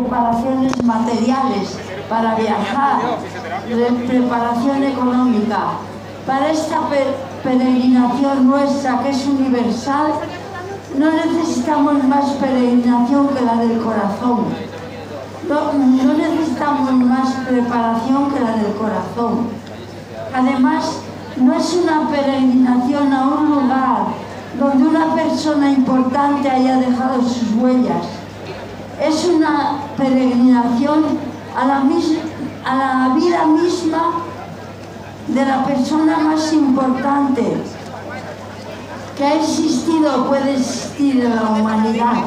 preparaciones 0.00 0.82
materiales 0.82 1.76
para 2.08 2.34
viajar, 2.34 3.18
preparación 4.06 4.84
económica. 4.84 5.58
Para 6.26 6.50
esta 6.50 6.80
peregrinación 7.42 8.46
nuestra, 8.48 9.02
que 9.02 9.10
es 9.10 9.26
universal, 9.26 10.12
no 10.96 11.10
necesitamos 11.12 12.04
más 12.04 12.30
peregrinación 12.32 13.28
que 13.28 13.44
la 13.44 13.56
del 13.56 13.80
corazón. 13.80 14.46
No, 15.48 15.72
necesitamos 16.14 16.92
más 16.92 17.32
preparación 17.48 18.30
que 18.30 18.40
la 18.40 18.56
del 18.56 18.74
corazón. 18.74 19.48
Además, 20.34 20.98
no 21.36 21.54
es 21.54 21.74
una 21.74 22.08
peregrinación 22.08 23.12
a 23.12 23.26
un 23.26 23.50
lugar 23.50 23.98
donde 24.58 24.88
una 24.88 25.14
persona 25.14 25.70
importante 25.70 26.50
haya 26.50 26.76
dejado 26.76 27.22
sus 27.22 27.54
huellas. 27.56 28.19
Es 29.00 29.24
una 29.24 29.78
peregrinación 29.96 31.04
a 31.56 31.64
la, 31.64 31.80
vida 33.14 33.46
misma 33.46 34.12
de 35.26 35.44
la 35.44 35.64
persona 35.64 36.18
más 36.18 36.52
importante 36.52 37.62
que 39.16 39.24
ha 39.24 39.34
existido 39.36 40.22
o 40.22 40.28
puede 40.28 40.52
existir 40.52 41.24
en 41.24 41.34
la 41.34 41.42
humanidad, 41.42 42.24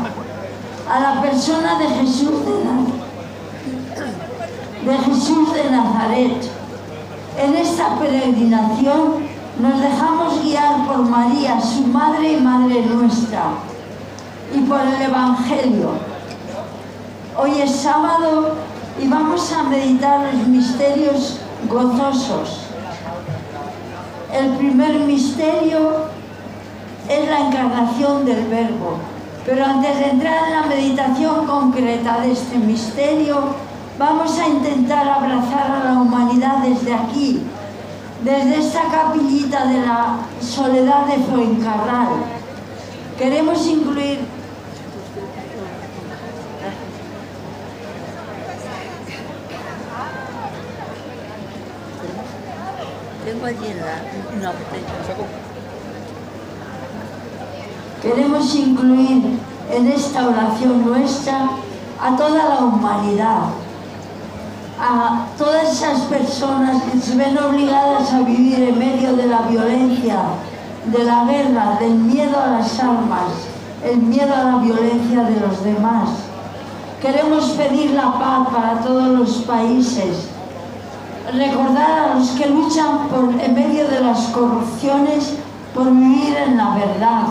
a 0.90 1.00
la 1.00 1.22
persona 1.22 1.78
de 1.78 1.88
Jesús 1.90 2.44
de, 2.46 2.56
de 4.92 4.98
Jesús 4.98 5.54
de 5.54 5.70
Nazaret. 5.70 6.50
En 7.38 7.54
esta 7.56 8.00
peregrinación 8.00 9.34
nos 9.60 9.80
dejamos 9.80 10.42
guiar 10.42 10.88
por 10.88 10.98
María, 10.98 11.62
su 11.62 11.84
madre 11.88 12.34
y 12.34 12.42
madre 12.42 12.84
nuestra, 12.88 13.44
y 14.56 14.60
por 14.62 14.82
el 14.82 15.02
Evangelio. 15.02 16.13
Hoy 17.36 17.62
es 17.62 17.78
sábado 17.78 18.52
y 19.02 19.08
vamos 19.08 19.52
a 19.52 19.64
meditar 19.64 20.32
los 20.34 20.48
misterios 20.48 21.40
gozosos. 21.68 22.60
El 24.32 24.52
primer 24.58 25.00
misterio 25.00 26.10
es 27.10 27.28
la 27.28 27.48
encarnación 27.48 28.24
del 28.26 28.46
Verbo. 28.48 28.98
Pero 29.48 29.66
antes 29.66 29.98
de 29.98 30.10
entrar 30.12 30.46
en 30.46 30.52
la 30.52 30.68
meditación 30.68 31.48
concreta 31.48 32.20
de 32.22 32.34
este 32.34 32.58
misterio, 32.60 33.56
vamos 33.98 34.38
a 34.38 34.48
intentar 34.48 35.10
abrazar 35.10 35.72
a 35.72 35.86
la 35.86 36.02
humanidad 36.02 36.58
desde 36.60 36.94
aquí, 36.94 37.42
desde 38.24 38.60
esta 38.60 38.84
capillita 38.92 39.66
de 39.66 39.82
la 39.82 40.18
soledad 40.40 41.08
de 41.08 41.18
Fuencarral. 41.24 42.10
Queremos 43.18 43.66
incluir 43.66 44.20
Tengo 53.26 53.46
allí 53.46 53.74
una 54.38 54.52
Queremos 58.02 58.54
incluir 58.54 59.40
en 59.72 59.88
esta 59.88 60.28
oración 60.28 60.86
nuestra 60.86 61.50
a 62.02 62.18
toda 62.18 62.50
la 62.50 62.66
humanidad, 62.66 63.44
a 64.78 65.26
todas 65.38 65.72
esas 65.72 66.02
personas 66.02 66.84
que 66.84 67.00
se 67.00 67.16
ven 67.16 67.38
obligadas 67.38 68.12
a 68.12 68.20
vivir 68.24 68.62
en 68.62 68.78
medio 68.78 69.16
de 69.16 69.28
la 69.28 69.44
violencia, 69.44 70.18
de 70.86 71.04
la 71.06 71.24
guerra, 71.24 71.78
del 71.80 71.94
miedo 71.94 72.38
a 72.38 72.60
las 72.60 72.78
armas, 72.78 73.32
el 73.86 74.00
miedo 74.00 74.36
a 74.36 74.44
la 74.44 74.58
violencia 74.58 75.24
de 75.24 75.40
los 75.40 75.64
demás. 75.64 76.10
Queremos 77.02 77.52
pedir 77.52 77.92
la 77.92 78.20
paz 78.20 78.50
para 78.54 78.82
todos 78.82 79.08
los 79.08 79.30
países, 79.46 80.33
recordar 81.32 82.10
a 82.10 82.16
los 82.16 82.30
que 82.32 82.48
luchan 82.48 83.08
por, 83.08 83.30
en 83.42 83.54
medio 83.54 83.88
de 83.88 84.02
las 84.02 84.28
corrupciones 84.28 85.36
por 85.74 85.90
vivir 85.92 86.36
en 86.36 86.58
la 86.58 86.76
verdad, 86.76 87.24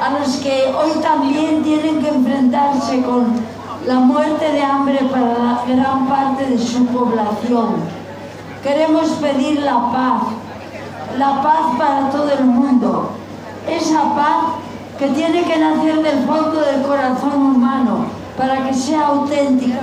a 0.00 0.18
los 0.18 0.36
que 0.36 0.72
hoy 0.74 1.00
también 1.02 1.62
tienen 1.62 2.00
que 2.00 2.08
enfrentarse 2.08 3.02
con 3.02 3.26
la 3.86 3.94
muerte 3.94 4.52
de 4.52 4.62
hambre 4.62 4.98
para 5.10 5.38
la 5.38 5.62
gran 5.66 6.06
parte 6.06 6.46
de 6.46 6.58
su 6.58 6.86
población. 6.86 7.76
Queremos 8.62 9.08
pedir 9.20 9.60
la 9.60 9.90
paz, 9.90 10.22
la 11.18 11.42
paz 11.42 11.78
para 11.78 12.10
todo 12.10 12.30
el 12.30 12.44
mundo, 12.44 13.10
esa 13.68 14.14
paz 14.14 14.44
que 14.98 15.08
tiene 15.08 15.42
que 15.42 15.58
nacer 15.58 16.02
del 16.02 16.24
fondo 16.26 16.60
del 16.60 16.82
corazón 16.82 17.34
humano 17.34 18.06
para 18.36 18.66
que 18.66 18.74
sea 18.74 19.08
auténtica, 19.08 19.80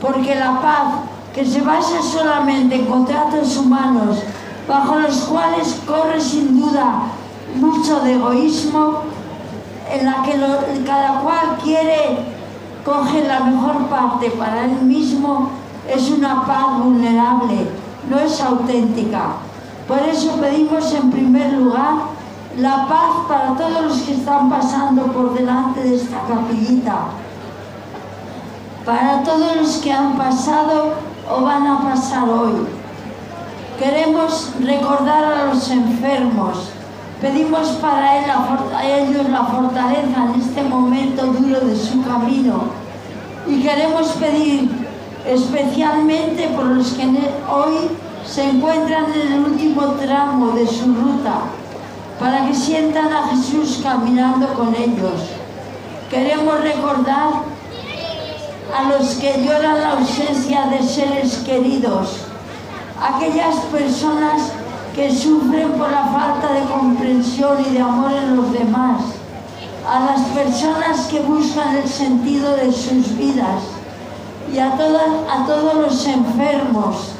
porque 0.00 0.34
la 0.34 0.60
paz 0.60 0.86
que 1.36 1.44
se 1.44 1.60
basa 1.60 2.00
solamente 2.00 2.76
en 2.76 2.86
contratos 2.86 3.58
humanos 3.58 4.22
bajo 4.66 4.98
los 4.98 5.16
cuales 5.24 5.78
corre 5.86 6.18
sin 6.18 6.58
duda 6.58 7.02
mucho 7.56 8.00
de 8.00 8.14
egoísmo, 8.14 9.02
en 9.92 10.06
la 10.06 10.22
que 10.22 10.32
cada 10.86 11.20
cual 11.20 11.58
quiere 11.62 12.20
coger 12.86 13.26
la 13.26 13.40
mejor 13.40 13.86
parte 13.88 14.30
para 14.30 14.64
él 14.64 14.80
mismo, 14.80 15.50
es 15.86 16.10
una 16.10 16.46
paz 16.46 16.82
vulnerable, 16.82 17.68
no 18.08 18.18
es 18.18 18.40
auténtica. 18.40 19.36
Por 19.86 19.98
eso 19.98 20.36
pedimos 20.40 20.90
en 20.94 21.10
primer 21.10 21.52
lugar 21.52 21.96
la 22.56 22.86
paz 22.88 23.26
para 23.28 23.54
todos 23.56 23.82
los 23.82 23.98
que 23.98 24.14
están 24.14 24.48
pasando 24.48 25.02
por 25.12 25.34
delante 25.34 25.82
de 25.82 25.96
esta 25.96 26.18
capillita, 26.26 26.96
para 28.86 29.22
todos 29.22 29.56
los 29.56 29.76
que 29.76 29.92
han 29.92 30.16
pasado 30.16 31.15
o 31.30 31.42
van 31.42 31.66
a 31.66 31.82
pasar 31.82 32.28
hoy. 32.28 32.66
Queremos 33.78 34.52
recordar 34.60 35.24
a 35.24 35.44
los 35.46 35.70
enfermos, 35.70 36.70
Pedimos 37.20 37.68
para 37.80 38.18
él 38.18 38.24
a 38.30 38.86
ellos 38.86 39.26
la 39.30 39.44
fortaleza 39.44 40.26
en 40.34 40.40
este 40.40 40.62
momento 40.62 41.24
duro 41.26 41.60
de 41.60 41.74
su 41.74 42.04
camino. 42.04 42.64
Y 43.46 43.62
queremos 43.62 44.08
pedir 44.12 44.70
especialmente 45.26 46.48
por 46.48 46.66
los 46.66 46.92
que 46.92 47.04
hoy 47.04 47.88
se 48.26 48.50
encuentran 48.50 49.06
en 49.14 49.32
el 49.32 49.40
último 49.40 49.82
tramo 49.92 50.50
de 50.50 50.66
su 50.66 50.94
ruta, 50.94 51.40
para 52.20 52.46
que 52.46 52.54
sientan 52.54 53.10
a 53.10 53.28
Jesús 53.28 53.80
caminando 53.82 54.48
con 54.48 54.74
ellos. 54.74 55.22
Queremos 56.10 56.60
recordar 56.60 57.30
a 58.76 58.82
los 58.90 59.14
que 59.14 59.42
lloran 59.42 59.80
la 59.80 59.92
ausencia 59.92 60.66
de 60.66 60.82
seres 60.82 61.38
queridos, 61.46 62.18
aquellas 63.00 63.54
personas 63.72 64.52
que 64.94 65.10
sufren 65.10 65.72
por 65.72 65.90
la 65.90 66.04
falta 66.08 66.52
de 66.52 66.60
comprensión 66.64 67.56
y 67.66 67.72
de 67.72 67.80
amor 67.80 68.12
en 68.12 68.36
los 68.36 68.52
demás, 68.52 69.00
a 69.88 70.00
las 70.00 70.20
personas 70.28 71.06
que 71.06 71.20
buscan 71.20 71.76
el 71.76 71.88
sentido 71.88 72.54
de 72.54 72.70
sus 72.70 73.16
vidas 73.16 73.62
y 74.52 74.58
a, 74.58 74.72
todas, 74.72 75.08
a 75.30 75.46
todos 75.46 75.74
los 75.76 76.06
enfermos, 76.06 77.12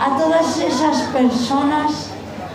a 0.00 0.16
todas 0.16 0.58
esas 0.58 1.02
personas 1.12 2.08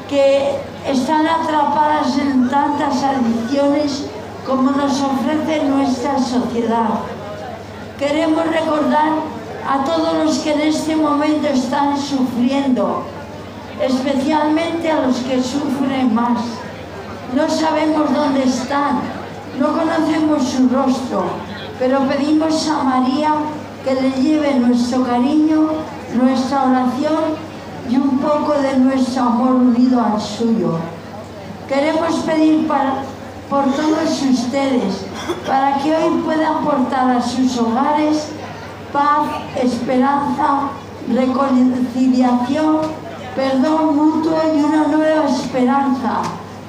que 0.10 0.56
están 0.88 1.28
atrapadas 1.28 2.18
en 2.18 2.50
tantas 2.50 3.04
adicciones 3.04 4.06
como 4.48 4.72
nos 4.72 5.00
ofrece 5.02 5.66
nuestra 5.66 6.18
sociedad. 6.18 7.19
Queremos 8.00 8.46
recordar 8.46 9.12
a 9.68 9.84
todos 9.84 10.14
los 10.24 10.40
que 10.40 10.54
en 10.54 10.62
este 10.62 10.96
momento 10.96 11.50
están 11.50 12.00
sufriendo, 12.00 13.04
especialmente 13.82 14.90
a 14.90 15.02
los 15.02 15.18
que 15.18 15.44
sufren 15.44 16.16
más. 16.16 16.40
No 17.36 17.50
sabemos 17.50 18.14
dónde 18.16 18.44
están, 18.46 19.02
no 19.60 19.78
conocemos 19.78 20.48
su 20.48 20.70
rostro, 20.70 21.26
pero 21.78 22.00
pedimos 22.08 22.70
a 22.70 22.84
María 22.84 23.34
que 23.84 23.94
le 23.96 24.12
lleve 24.12 24.56
nuestro 24.56 25.04
cariño, 25.04 25.68
nuestra 26.14 26.64
oración 26.64 27.36
y 27.90 27.98
un 27.98 28.18
poco 28.20 28.54
de 28.62 28.78
nuestro 28.78 29.24
amor 29.24 29.56
unido 29.56 30.02
al 30.02 30.22
suyo. 30.22 30.80
Queremos 31.68 32.16
pedir 32.20 32.66
por 32.66 33.64
todos 33.74 34.22
ustedes, 34.22 35.09
para 35.46 35.78
que 35.78 35.96
hoy 35.96 36.22
puedan 36.24 36.58
aportar 36.58 37.18
a 37.18 37.22
sus 37.22 37.58
hogares 37.58 38.30
paz, 38.92 39.28
esperanza, 39.62 40.70
reconciliación 41.14 42.82
perdón 43.36 43.96
mutuo 43.96 44.38
y 44.54 44.62
una 44.62 44.88
nueva 44.88 45.26
esperanza, 45.30 46.22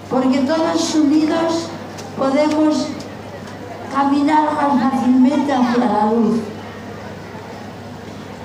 porque 0.08 0.38
todos 0.38 0.94
unidos 0.94 1.68
podemos 2.16 2.86
caminar 3.92 4.44
más 4.54 4.92
fácilmente 4.92 5.52
hacia 5.52 5.84
la 5.84 6.12
luz. 6.12 6.40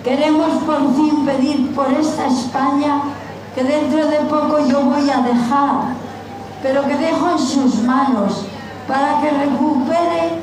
Queremos 0.04 0.64
por 0.64 0.96
fin 0.96 1.26
pedir 1.26 1.76
por 1.76 1.92
esta 1.92 2.28
España 2.28 3.02
que 3.54 3.64
dentro 3.64 4.08
de 4.08 4.18
poco 4.22 4.60
yo 4.68 4.82
voy 4.82 5.10
a 5.10 5.22
dejar, 5.22 5.96
pero 6.62 6.84
que 6.84 6.96
dejo 6.96 7.32
en 7.32 7.40
sus 7.40 7.76
manos 7.84 8.46
para 8.88 9.22
que 9.22 9.32
recupere 9.32 10.40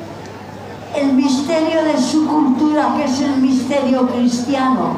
el 0.97 1.13
misterio 1.13 1.85
de 1.85 1.99
su 1.99 2.27
lo 2.27 2.97
que 2.97 3.05
es 3.05 3.21
el 3.21 3.37
misterio 3.37 4.07
cristiano, 4.09 4.95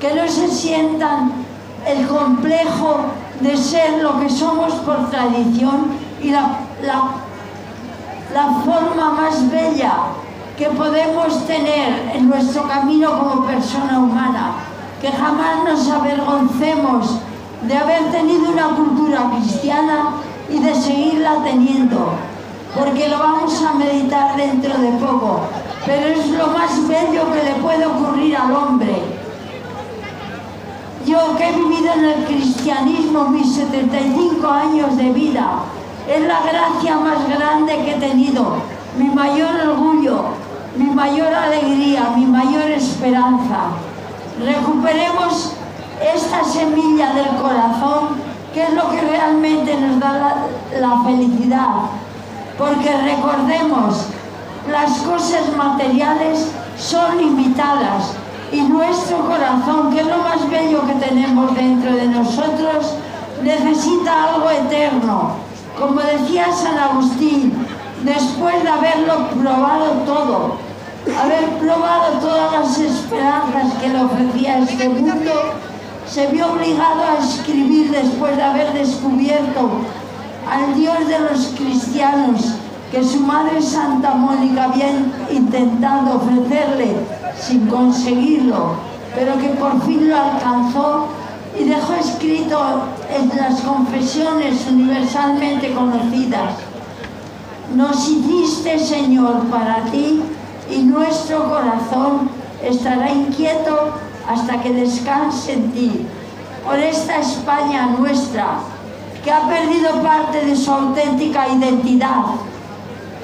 que 0.00 0.14
no 0.14 0.26
se 0.28 0.48
sientan 0.48 1.32
el 1.86 2.06
complejo 2.06 3.06
de 3.40 3.56
ser 3.56 4.02
lo 4.02 4.18
que 4.20 4.30
somos 4.30 4.72
por 4.74 5.10
tradición 5.10 5.88
y 6.22 6.30
la, 6.30 6.58
la 8.32 8.44
forma 8.64 9.12
más 9.12 9.50
bella 9.50 9.92
que 10.56 10.70
podemos 10.70 11.46
tener 11.46 12.12
en 12.14 12.28
nuestro 12.28 12.66
camino 12.66 13.18
como 13.18 13.46
persona 13.46 13.98
humana, 13.98 14.52
que 15.00 15.12
jamás 15.12 15.64
nos 15.64 15.88
avergoncemos 15.90 17.18
de 17.62 17.76
haber 17.76 18.10
tenido 18.10 18.50
una 18.50 18.68
cultura 18.68 19.30
cristiana 19.36 20.14
y 20.48 20.58
de 20.58 20.74
seguirla 20.74 21.42
teniendo, 21.44 22.14
porque 22.78 23.08
lo 23.08 23.18
vamos 23.18 23.62
a 23.62 23.74
meditar 23.74 24.36
dentro 24.36 24.76
de 24.78 24.90
poco, 24.92 25.40
pero 25.84 26.06
es 26.08 26.28
lo 26.30 26.48
más 26.48 26.86
bello 26.86 27.32
que 27.32 27.42
le 27.42 27.54
puede 27.62 27.86
ocurrir 27.86 28.36
al 28.36 28.54
hombre. 28.54 29.02
Yo 31.06 31.36
que 31.36 31.48
he 31.48 31.52
vivido 31.52 31.92
en 31.94 32.04
el 32.04 32.24
cristianismo 32.24 33.28
mis 33.28 33.54
75 33.54 34.48
años 34.48 34.96
de 34.96 35.10
vida, 35.12 35.60
es 36.08 36.20
la 36.26 36.40
gracia 36.40 36.96
más 36.96 37.28
grande 37.28 37.76
que 37.84 37.92
he 37.92 37.98
tenido, 38.00 38.56
mi 38.98 39.06
mayor 39.06 39.68
orgullo, 39.68 40.24
mi 40.76 40.86
mayor 40.86 41.32
alegría, 41.32 42.10
mi 42.16 42.26
mayor 42.26 42.70
esperanza. 42.70 43.70
Recuperemos 44.44 45.52
esta 46.14 46.44
semilla 46.44 47.12
del 47.14 47.28
corazón, 47.40 48.16
que 48.52 48.62
es 48.62 48.72
lo 48.72 48.90
que 48.90 49.00
realmente 49.00 49.74
nos 49.80 49.98
da 49.98 50.46
la, 50.78 51.02
felicidad. 51.02 51.68
Porque 52.58 52.90
recordemos, 52.96 54.06
las 54.70 54.98
cosas 54.98 55.54
materiales 55.56 56.50
son 56.78 57.18
limitadas 57.18 58.12
y 58.50 58.60
nuestro 58.62 59.26
corazón, 59.26 59.92
que 59.92 60.00
es 60.00 60.06
lo 60.06 60.18
más 60.18 60.48
bello 60.48 60.86
que 60.86 60.94
tenemos 60.94 61.54
dentro 61.54 61.92
de 61.94 62.06
nosotros, 62.06 62.94
necesita 63.42 64.34
algo 64.34 64.50
eterno. 64.50 65.32
Como 65.78 66.00
decía 66.00 66.46
San 66.52 66.78
Agustín, 66.78 67.52
después 68.02 68.62
de 68.62 68.68
haberlo 68.68 69.28
probado 69.28 69.90
todo, 70.06 70.56
haber 71.22 71.44
probado 71.58 72.18
todas 72.20 72.52
las 72.52 72.78
esperanzas 72.78 73.74
que 73.80 73.88
le 73.88 74.02
ofrecía 74.02 74.58
este 74.58 74.88
mundo, 74.88 75.32
se 76.08 76.28
vio 76.28 76.52
obligado 76.52 77.02
a 77.02 77.22
escribir 77.22 77.90
después 77.90 78.36
de 78.36 78.42
haber 78.42 78.72
descubierto 78.72 79.70
al 80.48 80.74
Dios 80.74 81.08
de 81.08 81.18
los 81.18 81.46
cristianos 81.56 82.54
que 82.90 83.02
su 83.02 83.20
madre 83.20 83.60
Santa 83.60 84.14
Mónica 84.14 84.64
había 84.64 84.90
intentado 85.30 86.16
ofrecerle 86.16 86.94
sin 87.38 87.66
conseguirlo, 87.66 88.76
pero 89.14 89.36
que 89.38 89.48
por 89.50 89.82
fin 89.84 90.08
lo 90.08 90.16
alcanzó 90.16 91.06
y 91.58 91.64
dejó 91.64 91.94
escrito 91.94 92.60
en 93.10 93.36
las 93.36 93.60
confesiones 93.62 94.66
universalmente 94.70 95.74
conocidas. 95.74 96.54
Nos 97.74 98.08
hiciste, 98.08 98.78
Señor, 98.78 99.46
para 99.50 99.82
ti 99.90 100.22
y 100.70 100.82
nuestro 100.82 101.48
corazón 101.50 102.30
estará 102.62 103.10
inquieto 103.10 103.94
hasta 104.28 104.62
que 104.62 104.72
descanse 104.72 105.54
en 105.54 105.72
ti. 105.72 106.06
Por 106.64 106.78
esta 106.78 107.18
España 107.18 107.86
nuestra, 107.98 108.58
que 109.26 109.32
ha 109.32 109.48
perdido 109.48 109.90
parte 110.04 110.46
de 110.46 110.54
su 110.54 110.70
auténtica 110.70 111.48
identidad, 111.48 112.26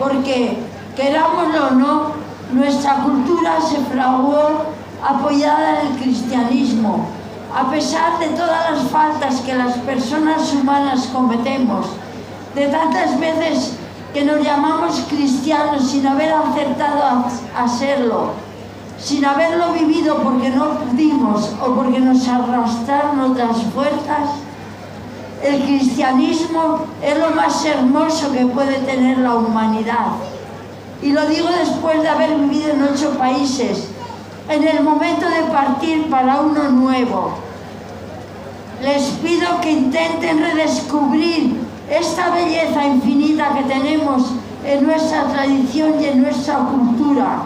porque, 0.01 0.59
querámoslo 0.97 1.69
o 1.69 1.71
no, 1.71 2.07
nuestra 2.53 3.05
cultura 3.05 3.61
se 3.61 3.77
fraguó 3.83 4.65
apoyada 5.01 5.81
en 5.81 5.87
el 5.87 6.03
cristianismo, 6.03 7.07
a 7.55 7.71
pesar 7.71 8.19
de 8.19 8.31
todas 8.31 8.73
las 8.73 8.91
faltas 8.91 9.43
que 9.43 9.55
las 9.55 9.75
personas 9.75 10.53
humanas 10.53 11.07
cometemos, 11.13 11.87
de 12.57 12.67
tantas 12.67 13.21
veces 13.21 13.75
que 14.13 14.25
nos 14.25 14.45
llamamos 14.45 15.05
cristianos 15.09 15.89
sin 15.89 16.05
haber 16.05 16.33
acertado 16.33 17.31
a, 17.57 17.69
serlo, 17.69 18.33
sin 18.99 19.25
haberlo 19.25 19.73
vivido 19.73 20.17
porque 20.17 20.51
no 20.51 20.81
pudimos 20.81 21.53
o 21.65 21.77
porque 21.77 22.01
nos 22.01 22.27
arrastraron 22.27 23.21
otras 23.21 23.63
fuerzas, 23.73 24.42
el 25.43 25.63
cristianismo 25.63 26.85
es 27.03 27.19
lo 27.19 27.31
más 27.31 27.65
hermoso 27.65 28.33
que 28.33 28.47
puede 28.47 28.79
tener 28.79 29.19
la 29.19 29.35
humanidad. 29.35 30.07
Y 31.03 31.11
lo 31.11 31.27
digo 31.27 31.49
después 31.59 32.01
de 32.03 32.09
haber 32.09 32.37
vivido 32.37 32.71
en 32.71 32.83
ocho 32.83 33.11
países, 33.19 33.89
en 34.49 34.67
el 34.67 34.83
momento 34.83 35.27
de 35.29 35.43
partir 35.53 36.09
para 36.09 36.41
uno 36.41 36.71
nuevo. 36.71 37.33
Les 38.83 39.03
pido 39.23 39.61
que 39.61 39.73
intenten 39.73 40.41
redescubrir 40.41 41.61
esta 41.91 42.31
belleza 42.31 42.85
infinita 42.87 43.55
que 43.55 43.65
tenemos 43.65 44.31
en 44.65 44.87
nuestra 44.87 45.25
tradición 45.25 46.01
y 46.01 46.07
en 46.07 46.23
nuestra 46.23 46.59
cultura, 46.59 47.43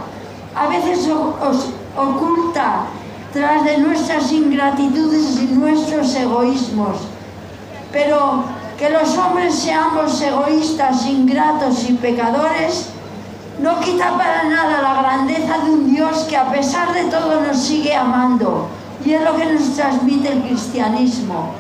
a 0.55 0.67
veces 0.69 1.09
os 1.09 1.71
oculta 1.97 2.85
tras 3.33 3.65
de 3.65 3.79
nuestras 3.79 4.31
ingratitudes 4.33 5.41
y 5.41 5.55
nuestros 5.55 6.15
egoísmos. 6.15 7.16
Pero 7.97 8.45
que 8.77 8.91
los 8.91 9.17
hombres 9.17 9.55
seamos 9.55 10.21
egoístas, 10.21 11.07
ingratos 11.07 11.89
y 11.89 11.95
pecadores, 11.95 12.89
no 13.59 13.81
quita 13.81 14.19
para 14.19 14.45
nada 14.45 14.83
la 14.83 15.01
grandeza 15.01 15.65
de 15.65 15.71
un 15.71 15.95
Dios 15.95 16.27
que 16.29 16.37
a 16.37 16.51
pesar 16.51 16.93
de 16.93 17.05
todo 17.05 17.41
nos 17.41 17.57
sigue 17.57 17.95
amando. 17.95 18.69
Y 19.03 19.15
es 19.15 19.23
lo 19.23 19.35
que 19.35 19.47
nos 19.47 19.75
transmite 19.75 20.31
el 20.31 20.43
cristianismo. 20.43 21.53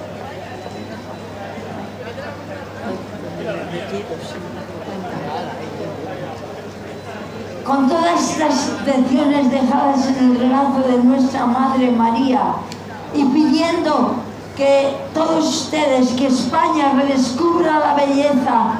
Con 7.65 7.89
todas 7.89 8.39
las 8.39 8.69
intenciones 8.69 9.51
dejadas 9.51 10.07
en 10.09 10.33
el 10.33 10.39
regazo 10.39 10.81
de 10.87 10.99
nuestra 11.03 11.47
Madre 11.47 11.91
María 11.93 12.57
y 13.15 13.25
pidiendo 13.25 14.26
que 14.57 14.97
todos 15.13 15.49
ustedes, 15.49 16.09
que 16.13 16.27
España 16.27 16.93
redescubra 16.95 17.79
la 17.79 17.95
belleza 17.95 18.79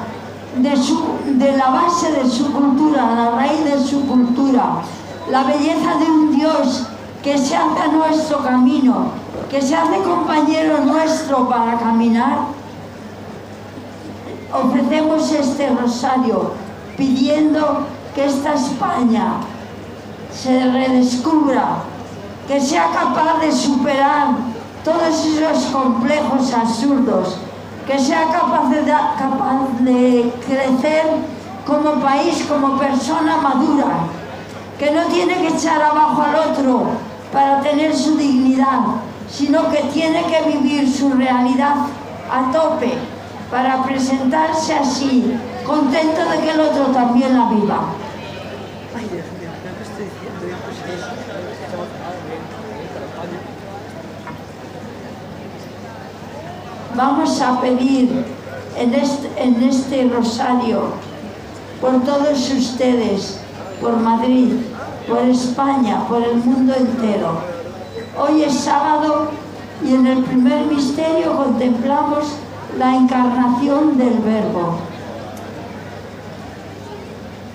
de, 0.57 0.75
su, 0.75 1.03
de 1.25 1.55
la 1.55 1.69
base 1.69 2.11
de 2.11 2.27
su 2.27 2.51
cultura, 2.51 3.13
la 3.15 3.31
raíz 3.31 3.63
de 3.63 3.79
su 3.79 4.05
cultura, 4.07 4.81
la 5.29 5.43
belleza 5.43 5.97
de 5.99 6.05
un 6.05 6.35
Dios 6.35 6.87
que 7.23 7.37
se 7.37 7.55
hace 7.55 7.79
a 7.79 7.87
nuestro 7.91 8.39
camino, 8.39 9.11
que 9.51 9.61
se 9.61 9.75
hace 9.75 10.01
compañero 10.01 10.79
nuestro 10.79 11.47
para 11.47 11.77
caminar, 11.77 12.39
ofrecemos 14.51 15.31
este 15.31 15.69
rosario 15.69 16.53
pidiendo 16.97 17.85
que 18.15 18.25
esta 18.25 18.55
España 18.55 19.33
se 20.33 20.71
redescubra, 20.71 21.83
que 22.47 22.59
sea 22.59 22.89
capaz 22.91 23.39
de 23.41 23.51
superar 23.51 24.46
todos 24.87 25.25
esos 25.25 25.65
complejos 25.65 26.53
absurdos, 26.53 27.35
que 27.85 27.99
sea 27.99 28.27
capaz 28.31 28.69
de, 29.81 30.31
crecer 30.45 31.03
como 31.65 32.01
país, 32.01 32.45
como 32.47 32.77
persona 32.77 33.35
madura, 33.37 33.87
que 34.79 34.91
no 34.91 35.03
tiene 35.07 35.35
que 35.39 35.49
echar 35.49 35.81
abajo 35.81 36.21
al 36.21 36.51
otro 36.51 36.83
para 37.33 37.59
tener 37.59 37.93
su 37.93 38.15
dignidad, 38.15 38.79
sino 39.29 39.69
que 39.69 39.79
tiene 39.93 40.23
que 40.23 40.51
vivir 40.51 40.89
su 40.89 41.09
realidad 41.09 41.75
a 42.31 42.51
tope 42.53 42.93
para 43.51 43.83
presentarse 43.83 44.73
así, 44.73 45.37
contento 45.65 46.29
de 46.29 46.39
que 46.39 46.51
el 46.51 46.59
otro 46.61 46.85
también 46.93 47.37
la 47.37 47.49
viva. 47.49 47.79
Vamos 56.97 57.39
a 57.41 57.61
pedir 57.61 58.25
en 58.75 58.95
este, 58.95 60.09
rosario 60.09 60.93
por 61.79 62.01
todos 62.01 62.49
ustedes, 62.49 63.39
por 63.79 63.97
Madrid, 63.97 64.53
por 65.07 65.19
España, 65.19 66.07
por 66.07 66.23
el 66.23 66.37
mundo 66.37 66.73
entero. 66.73 67.37
Hoy 68.19 68.41
es 68.41 68.61
sábado 68.61 69.27
y 69.85 69.93
en 69.93 70.07
el 70.07 70.23
primer 70.23 70.65
misterio 70.65 71.37
contemplamos 71.37 72.29
la 72.79 72.95
encarnación 72.95 73.95
del 73.99 74.17
Verbo. 74.17 74.79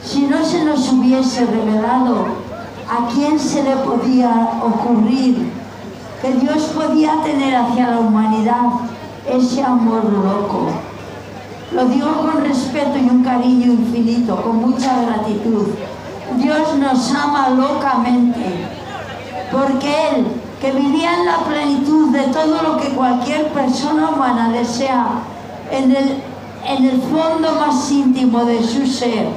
Si 0.05 0.23
no 0.23 0.45
se 0.45 0.65
nos 0.65 0.89
hubiese 0.93 1.47
revelado 1.47 2.27
a 2.89 3.09
quién 3.13 3.41
se 3.41 3.65
le 3.65 3.75
podía 3.75 4.53
ocurrir 4.63 5.51
que 6.21 6.33
Dios 6.35 6.63
podía 6.77 7.21
tener 7.25 7.57
hacia 7.57 7.91
la 7.91 7.99
humanidad 7.99 8.92
ese 9.29 9.63
amor 9.63 10.05
loco. 10.05 10.69
Lo 11.73 11.87
digo 11.87 12.09
con 12.19 12.45
respeto 12.45 12.99
y 12.99 13.09
un 13.09 13.25
cariño 13.25 13.73
infinito, 13.73 14.37
con 14.43 14.57
mucha 14.57 15.03
gratitud. 15.03 15.69
Dios 16.37 16.77
nos 16.79 17.15
ama 17.15 17.51
locamente, 17.51 18.67
porque 19.51 20.09
Él, 20.11 20.27
que 20.61 20.73
vivía 20.73 21.19
en 21.19 21.27
la 21.27 21.39
plenitud 21.39 22.11
de 22.11 22.23
todo 22.25 22.63
lo 22.63 22.77
que 22.77 22.89
cualquier 22.91 23.49
persona 23.53 24.11
humana 24.11 24.51
desea, 24.51 25.07
en 25.71 25.91
el, 25.97 26.23
en 26.67 26.85
el 26.85 27.01
fondo 27.03 27.55
más 27.59 27.91
íntimo 27.91 28.45
de 28.45 28.63
su 28.63 28.87
ser, 28.87 29.29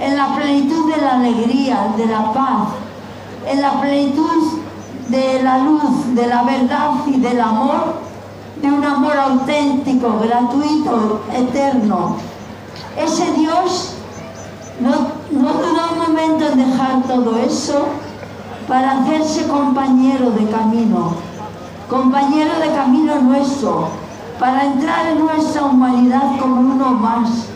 en 0.00 0.16
la 0.16 0.34
plenitud 0.34 0.92
de 0.92 1.00
la 1.00 1.14
alegría, 1.14 1.88
de 1.96 2.06
la 2.06 2.32
paz, 2.32 2.68
en 3.50 3.62
la 3.62 3.80
plenitud 3.80 4.60
de 5.08 5.42
la 5.42 5.58
luz, 5.58 6.14
de 6.14 6.26
la 6.26 6.42
verdad 6.42 6.90
y 7.06 7.20
del 7.20 7.40
amor, 7.40 7.94
de 8.64 8.72
un 8.72 8.82
amor 8.82 9.14
auténtico, 9.14 10.20
gratuito, 10.20 11.20
eterno. 11.30 12.16
Ese 12.96 13.30
Dios 13.32 13.92
no, 14.80 14.90
no 15.38 15.52
dudó 15.52 15.92
un 15.92 15.98
momento 15.98 16.46
en 16.46 16.70
dejar 16.70 17.02
todo 17.02 17.36
eso 17.36 17.88
para 18.66 18.92
hacerse 18.92 19.46
compañero 19.48 20.30
de 20.30 20.46
camino, 20.48 21.12
compañero 21.90 22.58
de 22.58 22.74
camino 22.74 23.20
nuestro, 23.20 23.88
para 24.40 24.64
entrar 24.64 25.08
en 25.08 25.18
nuestra 25.18 25.64
humanidad 25.64 26.38
como 26.40 26.60
uno 26.60 26.90
más. 26.92 27.48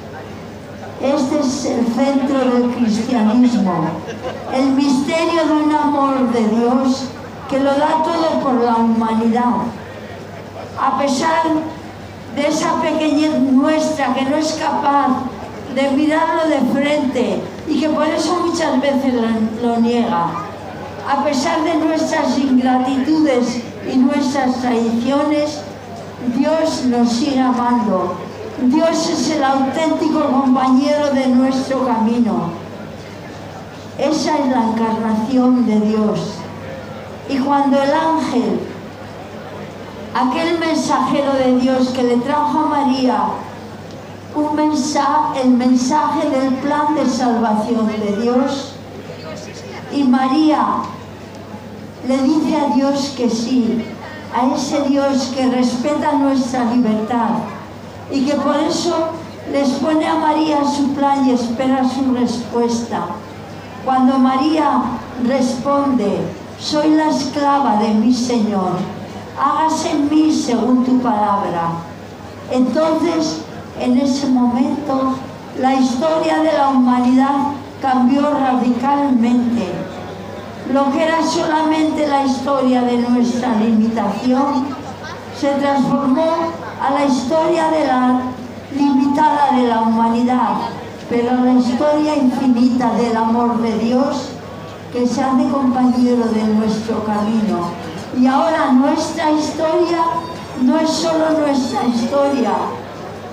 Este 1.01 1.41
es 1.41 1.65
el 1.65 1.87
centro 1.87 2.39
del 2.39 2.71
cristianismo, 2.75 3.73
el 4.53 4.73
misterio 4.73 5.47
de 5.47 5.53
un 5.53 5.75
amor 5.75 6.31
de 6.33 6.49
Dios 6.49 7.05
que 7.49 7.61
lo 7.61 7.71
da 7.71 8.03
todo 8.05 8.41
por 8.43 8.63
la 8.63 8.77
humanidad. 8.77 9.55
A 10.81 10.99
pesar 10.99 11.43
de 12.37 12.47
esa 12.47 12.81
pequeñez 12.81 13.39
nuestra 13.41 14.15
que 14.15 14.23
no 14.23 14.37
es 14.37 14.53
capaz 14.53 15.09
de 15.75 15.91
mirarlo 15.91 16.49
de 16.49 16.61
frente 16.73 17.43
y 17.67 17.81
que 17.81 17.89
por 17.89 18.07
eso 18.07 18.41
muchas 18.47 18.81
veces 18.81 19.15
lo, 19.63 19.77
niega. 19.81 20.29
A 21.09 21.25
pesar 21.25 21.63
de 21.65 21.75
nuestras 21.75 22.39
ingratitudes 22.39 23.63
y 23.93 23.97
nuestras 23.97 24.57
traiciones, 24.61 25.61
Dios 26.37 26.85
nos 26.87 27.11
sigue 27.11 27.41
amando. 27.41 28.15
Dios 28.63 29.09
es 29.11 29.31
el 29.31 29.45
auténtico 29.45 30.21
compañero 30.21 31.11
de 31.13 31.29
nuestro 31.29 31.87
camino. 31.87 32.51
Esa 33.99 34.39
es 34.39 34.47
la 34.47 34.65
encarnación 34.65 35.67
de 35.67 35.81
Dios. 35.81 36.35
Y 37.29 37.39
cuando 37.39 37.83
el 37.83 37.91
ángel, 37.91 38.61
aquel 40.19 40.59
mensajero 40.59 41.33
de 41.35 41.61
Dios 41.61 41.91
que 41.91 42.03
le 42.03 42.17
trajo 42.17 42.59
a 42.59 42.67
María 42.67 43.19
un 44.35 44.59
el 44.59 45.51
mensaje 45.51 46.29
del 46.29 46.55
plan 46.55 46.95
de 46.95 47.07
salvación 47.07 47.87
de 47.87 48.23
Dios, 48.23 48.73
y 49.93 50.05
María 50.05 50.83
le 52.07 52.23
dice 52.23 52.57
a 52.57 52.75
Dios 52.75 53.15
que 53.17 53.31
sí, 53.31 53.85
a 54.35 54.55
ese 54.55 54.83
Dios 54.83 55.33
que 55.35 55.47
respeta 55.51 56.13
nuestra 56.13 56.65
libertad 56.65 57.31
y 58.11 58.27
que 58.27 58.35
por 58.35 58.57
eso 58.57 59.09
les 59.51 59.69
pone 59.71 60.07
a 60.07 60.17
María 60.17 60.65
su 60.65 60.95
plan 60.95 61.27
y 61.27 61.33
espera 61.33 61.83
su 61.89 62.13
respuesta. 62.15 63.07
Cuando 63.85 64.19
María 64.19 64.83
responde, 65.27 66.19
soy 66.61 66.91
la 66.91 67.09
esclava 67.09 67.77
de 67.77 67.95
mi 67.95 68.13
Señor, 68.13 68.73
hágase 69.41 69.91
en 69.91 70.09
mí 70.09 70.33
según 70.33 70.85
tu 70.85 70.99
palabra. 71.01 71.71
Entonces, 72.51 73.43
en 73.81 73.99
ese 73.99 74.27
momento, 74.29 75.15
la 75.61 75.75
historia 75.75 76.39
de 76.39 76.53
la 76.53 76.69
humanidad 76.69 77.53
cambió 77.81 78.31
radicalmente. 78.31 79.73
Lo 80.73 80.91
que 80.93 81.05
era 81.05 81.23
solamente 81.23 82.07
la 82.07 82.25
historia 82.25 82.83
de 82.83 82.99
nuestra 82.99 83.55
limitación 83.57 84.67
se 85.39 85.49
transformó 85.53 86.53
a 86.81 86.91
la 86.93 87.07
historia 87.07 87.71
de 87.71 87.87
la 87.87 88.21
limitada 88.77 89.53
de 89.57 89.69
la 89.69 89.81
humanidad, 89.83 90.57
pero 91.09 91.33
la 91.43 91.55
historia 91.55 92.17
infinita 92.17 92.93
del 92.95 93.17
amor 93.17 93.59
de 93.63 93.79
Dios 93.79 94.31
que 94.93 95.07
se 95.07 95.23
hace 95.23 95.49
compañero 95.49 96.25
de 96.27 96.45
nuestro 96.55 97.05
camino. 97.05 97.88
Y 98.19 98.27
ahora 98.27 98.73
nuestra 98.73 99.31
historia 99.31 100.03
no 100.63 100.77
es 100.81 100.91
solo 100.91 101.39
nuestra 101.39 101.85
historia, 101.85 102.51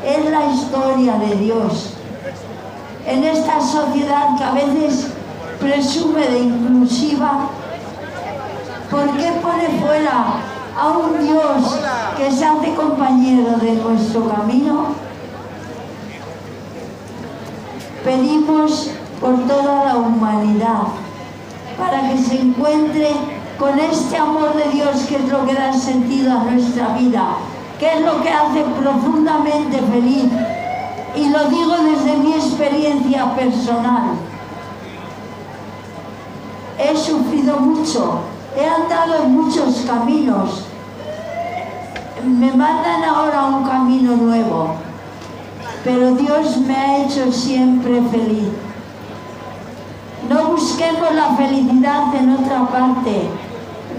es 0.06 0.30
la 0.30 0.46
historia 0.46 1.14
de 1.14 1.36
Dios. 1.38 1.94
En 3.08 3.24
esta 3.24 3.60
sociedad 3.60 4.38
que 4.38 4.44
a 4.44 4.52
veces 4.52 5.08
presume 5.60 6.28
de 6.28 6.40
inclusiva, 6.40 7.50
¿por 8.92 9.18
qué 9.18 9.32
pone 9.42 9.80
fuera 9.82 10.26
a 10.80 10.88
un 10.90 11.26
Dios 11.26 11.80
que 12.18 12.32
se 12.32 12.46
hace 12.46 12.76
compañero 12.76 13.58
de 13.58 13.72
nuestro 13.74 14.30
camino? 14.30 14.90
Pedimos 18.04 18.92
por 19.20 19.36
toda 19.48 19.86
la 19.86 19.96
humanidad 19.96 20.84
para 21.76 22.08
que 22.08 22.20
se 22.20 22.40
encuentre 22.40 23.10
con 23.60 23.80
este 23.80 24.18
amor 24.18 24.54
de 24.56 24.70
Dios 24.72 25.06
que 25.08 25.16
es 25.16 25.30
lo 25.30 25.46
que 25.46 25.54
da 25.54 25.72
sentido 25.74 26.32
a 26.32 26.44
nuestra 26.44 26.90
vida, 26.98 27.38
que 27.80 27.94
es 27.94 28.02
lo 28.02 28.22
que 28.22 28.30
hace 28.30 28.64
profundamente 28.80 29.80
feliz. 29.80 30.26
Y 31.16 31.30
lo 31.30 31.46
digo 31.46 31.76
desde 31.78 32.18
mi 32.18 32.34
experiencia 32.34 33.34
personal. 33.36 34.16
He 36.78 36.96
sufrido 36.98 37.58
mucho, 37.58 38.20
he 38.58 38.66
andado 38.68 39.24
en 39.24 39.32
muchos 39.32 39.84
caminos. 39.88 40.66
Me 42.26 42.52
mandan 42.52 43.04
ahora 43.04 43.46
un 43.46 43.64
camino 43.64 44.18
nuevo, 44.18 44.76
pero 45.86 46.16
Dios 46.16 46.58
me 46.58 46.76
ha 46.76 46.98
hecho 46.98 47.32
siempre 47.32 48.02
feliz. 48.12 48.50
No 50.30 50.48
busquemos 50.48 51.14
la 51.14 51.36
felicidad 51.36 52.14
en 52.16 52.32
otra 52.32 52.68
parte. 52.68 53.30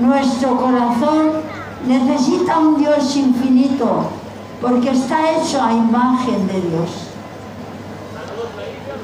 Nuestro 0.00 0.56
corazón 0.56 1.30
necesita 1.86 2.58
un 2.58 2.76
Dios 2.76 3.16
infinito 3.16 4.04
porque 4.60 4.90
está 4.90 5.30
hecho 5.32 5.62
a 5.62 5.72
imagen 5.72 6.46
de 6.46 6.60
Dios. 6.60 6.90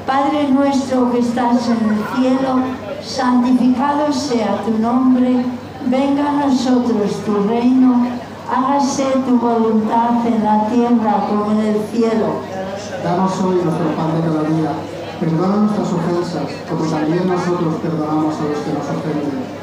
Padre 0.05 0.49
nuestro 0.49 1.11
que 1.11 1.19
estás 1.19 1.67
en 1.67 1.89
el 1.89 2.03
cielo, 2.15 2.55
santificado 3.01 4.11
sea 4.11 4.61
tu 4.63 4.77
nombre, 4.79 5.45
venga 5.85 6.29
a 6.29 6.47
nosotros 6.47 7.11
tu 7.25 7.47
reino, 7.47 8.07
hágase 8.51 9.05
tu 9.25 9.39
voluntad 9.39 10.25
en 10.27 10.43
la 10.43 10.67
tierra 10.67 11.25
como 11.29 11.51
en 11.51 11.67
el 11.67 11.81
cielo. 11.91 12.41
Danos 13.03 13.41
hoy 13.41 13.55
nuestro 13.63 13.95
pan 13.95 14.15
de 14.15 14.27
cada 14.27 14.43
día 14.49 14.71
Perdona 15.23 15.55
nuestras 15.55 15.87
ofensas, 15.87 16.51
como 16.69 16.83
también 16.83 17.25
nosotros 17.25 17.75
perdonamos 17.81 18.35
a 18.35 18.43
los 18.43 18.59
que 18.59 18.73
nos 18.73 18.83
ofenden. 18.83 19.62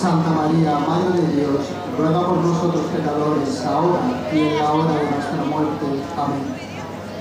Santa 0.00 0.30
María, 0.30 0.78
Madre 0.78 1.20
de 1.20 1.36
Dios, 1.36 1.60
ruega 1.98 2.26
por 2.26 2.38
nosotros 2.38 2.86
pecadores, 2.86 3.66
ahora 3.66 4.00
y 4.32 4.38
en 4.38 4.58
la 4.58 4.72
hora 4.72 4.94
de 4.94 5.10
nuestra 5.10 5.44
muerte. 5.44 5.86
Amén. 6.16 6.70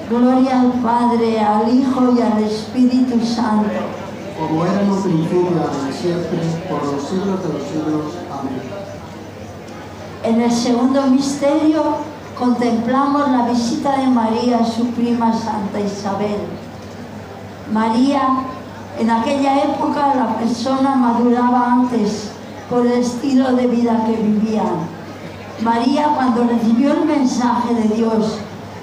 Gloria 0.10 0.62
al 0.62 0.72
Padre, 0.82 1.42
al 1.42 1.68
Hijo 1.68 2.14
y 2.18 2.22
al 2.22 2.42
Espíritu 2.42 3.20
Santo. 3.26 3.70
Como 4.40 4.66
era 4.66 4.82
en 4.82 4.92
un 4.92 5.02
principio, 5.04 5.60
ahora 5.60 5.90
y 5.90 5.94
siempre, 5.94 6.40
por 6.70 6.86
los 6.86 7.04
siglos 7.04 7.44
de 7.44 7.54
los 7.54 7.68
siglos. 7.68 8.14
Amén. 8.32 8.62
En 10.24 10.42
el 10.42 10.52
segundo 10.52 11.02
misterio 11.08 11.84
contemplamos 12.38 13.30
la 13.30 13.46
visita 13.50 13.98
de 13.98 14.08
María 14.08 14.60
a 14.60 14.66
su 14.66 14.86
prima 14.92 15.34
Santa 15.34 15.82
Isabel. 15.82 16.40
María, 17.74 18.22
en 18.98 19.10
aquella 19.10 19.66
época 19.66 20.16
la 20.16 20.38
persona 20.38 20.96
maduraba 20.96 21.74
antes 21.74 22.39
por 22.70 22.86
el 22.86 22.94
estilo 22.94 23.54
de 23.54 23.68
vida 23.68 24.06
que 24.06 24.16
vivían. 24.22 24.88
María 25.62 26.10
cuando 26.16 26.44
recibió 26.44 26.94
el 26.94 27.06
mensaje 27.06 27.74
de 27.74 27.96
Dios, 27.96 28.38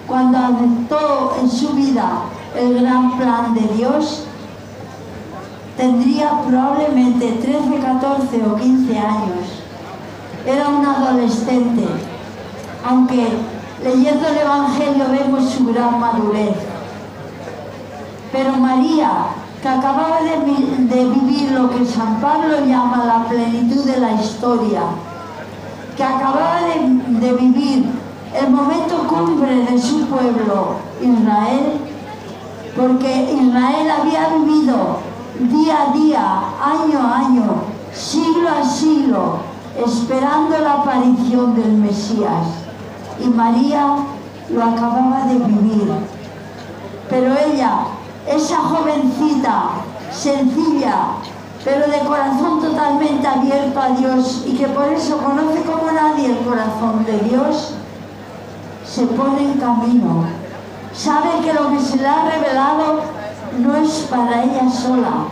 cuando 0.06 0.38
aceptó 0.38 1.36
en 1.40 1.50
su 1.50 1.70
vida 1.70 2.22
el 2.58 2.80
gran 2.80 3.16
plan 3.16 3.54
de 3.54 3.66
Dios, 3.76 4.24
tendría 5.76 6.40
probablemente 6.46 7.32
13, 7.32 7.78
14 7.80 8.42
o 8.46 8.56
15 8.56 8.98
años. 8.98 9.62
Era 10.46 10.68
un 10.68 10.84
adolescente, 10.84 11.86
aunque 12.84 13.28
leyendo 13.82 14.28
el 14.28 14.38
Evangelio 14.38 15.04
vemos 15.10 15.50
su 15.50 15.66
gran 15.66 15.98
madurez. 15.98 16.56
Pero 18.32 18.52
María, 18.52 19.10
que 19.62 19.68
acababa 19.68 20.18
de, 20.22 21.04
vivir 21.04 21.52
lo 21.52 21.70
que 21.70 21.84
San 21.84 22.20
Pablo 22.20 22.64
llama 22.66 23.04
la 23.04 23.28
plenitud 23.28 23.84
de 23.84 24.00
la 24.00 24.12
historia, 24.12 24.82
que 25.96 26.04
acababa 26.04 26.60
de, 26.62 27.20
de 27.20 27.32
vivir 27.32 27.86
el 28.34 28.50
momento 28.50 29.06
cumbre 29.08 29.64
de 29.64 29.80
su 29.80 30.06
pueblo, 30.06 30.74
Israel, 31.00 31.80
porque 32.76 33.32
Israel 33.32 33.90
había 33.90 34.28
vivido 34.36 34.98
día 35.40 35.82
a 35.82 35.92
día, 35.92 36.40
año 36.62 37.00
a 37.00 37.18
año, 37.18 37.54
siglo 37.94 38.48
a 38.48 38.62
siglo, 38.62 39.38
esperando 39.84 40.58
la 40.58 40.74
aparición 40.74 41.54
del 41.54 41.72
Mesías. 41.72 42.46
Y 43.18 43.28
María 43.28 43.96
lo 44.50 44.62
acababa 44.62 45.24
de 45.26 45.38
vivir. 45.38 45.90
Pero 47.08 47.34
ella, 47.34 47.78
esa 48.26 48.56
jovencita, 48.56 49.70
sencilla, 50.10 51.16
pero 51.64 51.86
de 51.90 51.98
corazón 52.00 52.60
totalmente 52.60 53.26
abierto 53.26 53.80
a 53.80 53.88
Dios 53.90 54.44
y 54.46 54.56
que 54.56 54.68
por 54.68 54.88
eso 54.88 55.18
conoce 55.18 55.62
como 55.62 55.90
nadie 55.90 56.26
el 56.26 56.38
corazón 56.44 57.04
de 57.04 57.18
Dios, 57.28 57.72
se 58.84 59.06
pone 59.06 59.42
en 59.42 59.58
camino. 59.58 60.24
Sabe 60.94 61.40
que 61.44 61.52
lo 61.52 61.70
que 61.70 61.80
se 61.80 61.96
le 61.98 62.06
ha 62.06 62.24
revelado 62.24 63.00
no 63.58 63.76
es 63.76 64.06
para 64.10 64.44
ella 64.44 64.70
sola, 64.70 65.26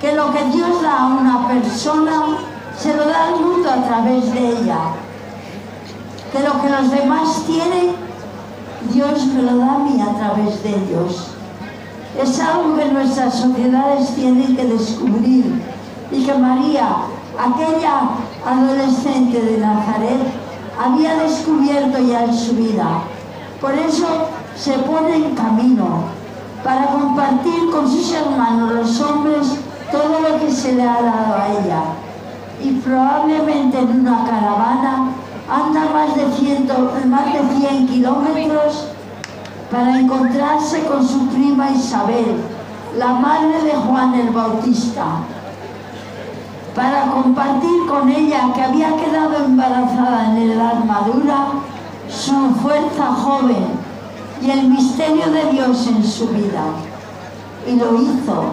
que 0.00 0.12
lo 0.14 0.32
que 0.32 0.44
Dios 0.46 0.82
da 0.82 1.02
a 1.02 1.06
una 1.06 1.46
persona 1.48 2.38
se 2.76 2.94
lo 2.96 3.06
da 3.06 3.28
al 3.28 3.40
mundo 3.40 3.70
a 3.70 3.82
través 3.86 4.32
de 4.32 4.48
ella, 4.48 4.78
que 6.32 6.40
lo 6.40 6.60
que 6.60 6.68
los 6.68 6.90
demás 6.90 7.42
tienen, 7.46 7.94
Dios 8.92 9.26
me 9.26 9.42
lo 9.42 9.58
da 9.58 9.74
a 9.74 9.78
mí 9.78 10.00
a 10.00 10.12
través 10.18 10.62
de 10.62 10.70
ellos. 10.70 11.31
Es 12.20 12.38
algo 12.40 12.76
que 12.76 12.84
nuestras 12.86 13.34
sociedades 13.34 14.14
tienen 14.14 14.54
que 14.54 14.64
descubrir 14.66 15.62
y 16.10 16.24
que 16.24 16.34
María, 16.34 16.96
aquella 17.38 18.10
adolescente 18.44 19.40
de 19.40 19.58
Nazaret, 19.58 20.20
había 20.78 21.16
descubierto 21.16 21.98
ya 21.98 22.24
en 22.24 22.34
su 22.34 22.54
vida. 22.54 23.02
Por 23.60 23.72
eso 23.72 24.06
se 24.56 24.72
pone 24.72 25.16
en 25.16 25.34
camino 25.34 26.04
para 26.62 26.86
compartir 26.88 27.70
con 27.70 27.90
sus 27.90 28.12
hermanos 28.12 28.72
los 28.72 29.00
hombres 29.00 29.58
todo 29.90 30.20
lo 30.20 30.38
que 30.38 30.52
se 30.52 30.74
le 30.74 30.82
ha 30.82 31.00
dado 31.00 31.34
a 31.34 31.48
ella. 31.48 31.82
Y 32.62 32.72
probablemente 32.72 33.78
en 33.78 34.00
una 34.00 34.24
caravana 34.24 35.12
anda 35.50 35.84
más 35.92 36.14
de, 36.14 36.30
ciento, 36.32 36.92
más 37.06 37.32
de 37.32 37.68
100 37.68 37.88
kilómetros 37.88 38.88
para 39.72 39.98
encontrarse 39.98 40.84
con 40.84 41.06
su 41.06 41.28
prima 41.28 41.70
Isabel, 41.70 42.36
la 42.98 43.14
madre 43.14 43.62
de 43.62 43.72
Juan 43.72 44.14
el 44.14 44.28
Bautista, 44.28 45.04
para 46.76 47.10
compartir 47.10 47.86
con 47.88 48.10
ella 48.10 48.52
que 48.54 48.62
había 48.62 48.94
quedado 48.96 49.46
embarazada 49.46 50.30
en 50.30 50.50
edad 50.50 50.84
madura 50.84 51.46
su 52.10 52.50
fuerza 52.56 53.06
joven 53.14 53.64
y 54.42 54.50
el 54.50 54.68
misterio 54.68 55.30
de 55.30 55.52
Dios 55.52 55.86
en 55.86 56.04
su 56.04 56.28
vida. 56.28 56.64
Y 57.66 57.76
lo 57.76 57.94
hizo. 57.94 58.52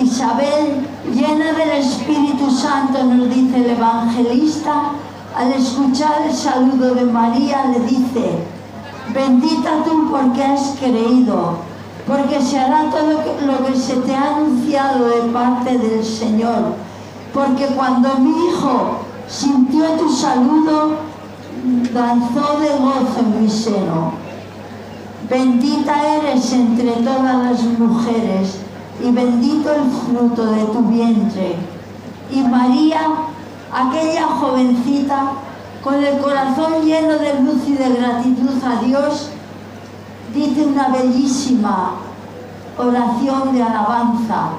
Isabel, 0.00 0.86
llena 1.12 1.52
del 1.54 1.70
Espíritu 1.70 2.48
Santo, 2.50 3.02
nos 3.02 3.34
dice 3.34 3.56
el 3.56 3.70
evangelista, 3.70 4.92
al 5.36 5.52
escuchar 5.52 6.22
el 6.24 6.32
saludo 6.32 6.94
de 6.94 7.04
María, 7.04 7.64
le 7.72 7.80
dice, 7.80 8.57
bendita 9.14 9.84
tú 9.84 10.08
porque 10.10 10.42
has 10.42 10.76
creído, 10.78 11.58
porque 12.06 12.40
se 12.40 12.58
hará 12.58 12.90
todo 12.90 13.22
lo 13.46 13.66
que 13.66 13.76
se 13.76 13.96
te 13.96 14.14
ha 14.14 14.36
anunciado 14.36 15.08
de 15.08 15.22
parte 15.32 15.78
del 15.78 16.04
Señor. 16.04 16.74
Porque 17.32 17.66
cuando 17.66 18.14
mi 18.16 18.30
hijo 18.30 18.98
sintió 19.28 19.84
tu 19.92 20.08
saludo, 20.10 20.96
danzó 21.92 22.60
de 22.60 22.68
gozo 22.68 23.20
en 23.20 23.42
mi 23.42 23.50
seno. 23.50 24.12
Bendita 25.28 26.16
eres 26.16 26.52
entre 26.52 26.90
todas 26.92 27.36
las 27.44 27.62
mujeres 27.78 28.58
y 29.04 29.10
bendito 29.10 29.70
el 29.72 29.90
fruto 29.90 30.46
de 30.46 30.64
tu 30.64 30.80
vientre. 30.82 31.56
Y 32.30 32.40
María, 32.40 33.00
aquella 33.72 34.26
jovencita, 34.26 35.32
con 35.88 36.04
el 36.04 36.18
corazón 36.18 36.84
lleno 36.84 37.14
de 37.14 37.40
luz 37.40 37.62
y 37.66 37.72
de 37.72 37.88
gratitud 37.88 38.62
a 38.62 38.84
Dios, 38.84 39.30
dice 40.34 40.66
una 40.66 40.88
bellísima 40.88 41.92
oración 42.76 43.54
de 43.54 43.62
alabanza, 43.62 44.50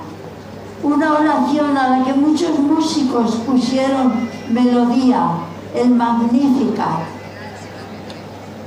una 0.81 1.13
oración 1.13 1.77
a 1.77 1.89
la 1.89 2.03
que 2.03 2.13
muchos 2.13 2.57
músicos 2.57 3.35
pusieron 3.45 4.27
melodía, 4.49 5.29
el 5.75 5.91
Magnífica. 5.91 6.87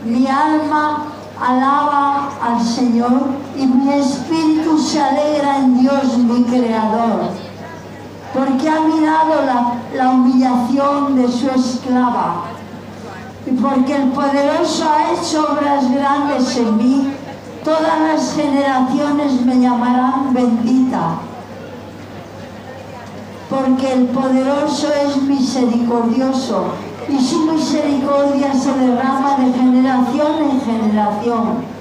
Mi 0.05 0.29
alma 0.29 1.07
alaba 1.41 2.29
al 2.41 2.65
Señor 2.65 3.23
y 3.59 3.67
mi 3.67 3.93
espíritu 3.95 4.79
se 4.79 5.03
alegra 5.03 5.59
en 5.59 5.81
Dios 5.81 6.17
mi 6.17 6.45
Creador, 6.45 7.23
porque 8.33 8.69
ha 8.69 8.81
mirado 8.83 9.45
la, 9.45 9.73
la 9.97 10.11
humillación 10.11 11.17
de 11.17 11.27
su 11.27 11.51
esclava 11.51 12.52
porque 13.51 13.97
el 13.97 14.09
poderoso 14.11 14.89
ha 14.89 15.13
hecho 15.13 15.45
obras 15.53 15.91
grandes 15.93 16.57
en 16.57 16.77
mí, 16.77 17.13
todas 17.65 18.01
las 18.01 18.35
generaciones 18.35 19.45
me 19.45 19.61
llamarán 19.61 20.33
bendita, 20.33 21.19
porque 23.51 23.93
el 23.93 24.07
poderoso 24.07 24.89
es 24.95 25.23
misericordioso 25.23 26.67
y 27.09 27.21
su 27.21 27.41
misericordia 27.53 28.55
se 28.55 28.73
derrama 28.73 29.37
de 29.39 29.53
generación 29.53 30.51
en 30.51 30.61
generación. 30.61 31.73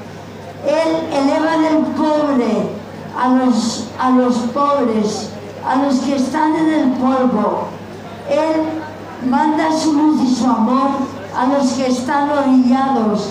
Él 0.66 1.08
eleva 1.14 1.58
del 1.58 1.84
pobre 1.94 2.70
a 3.18 3.28
los, 3.30 3.88
a 4.00 4.10
los 4.12 4.36
pobres, 4.54 5.30
a 5.66 5.76
los 5.76 6.00
que 6.00 6.16
están 6.16 6.56
en 6.56 6.74
el 6.74 6.92
polvo. 6.94 7.68
Él 8.30 9.30
manda 9.30 9.72
su 9.72 9.94
luz 9.94 10.22
y 10.22 10.36
su 10.36 10.46
amor 10.46 11.11
a 11.36 11.46
los 11.46 11.72
que 11.74 11.88
están 11.88 12.30
orillados, 12.30 13.30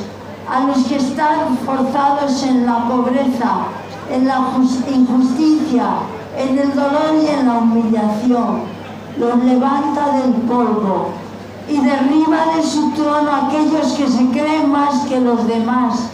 a 0.48 0.60
los 0.60 0.78
que 0.84 0.96
están 0.96 1.56
forzados 1.64 2.42
en 2.42 2.66
la 2.66 2.88
pobreza, 2.88 3.66
en 4.10 4.26
la 4.26 4.38
injusticia, 4.90 5.84
en 6.36 6.58
el 6.58 6.74
dolor 6.74 7.14
y 7.22 7.26
en 7.26 7.46
la 7.46 7.58
humillación. 7.58 8.62
Los 9.18 9.44
levanta 9.44 10.12
del 10.18 10.32
polvo 10.48 11.10
y 11.68 11.78
derriba 11.78 12.56
de 12.56 12.62
su 12.62 12.90
trono 12.92 13.30
a 13.30 13.46
aquellos 13.46 13.92
que 13.92 14.08
se 14.08 14.28
creen 14.30 14.70
más 14.70 15.06
que 15.06 15.20
los 15.20 15.46
demás, 15.46 16.08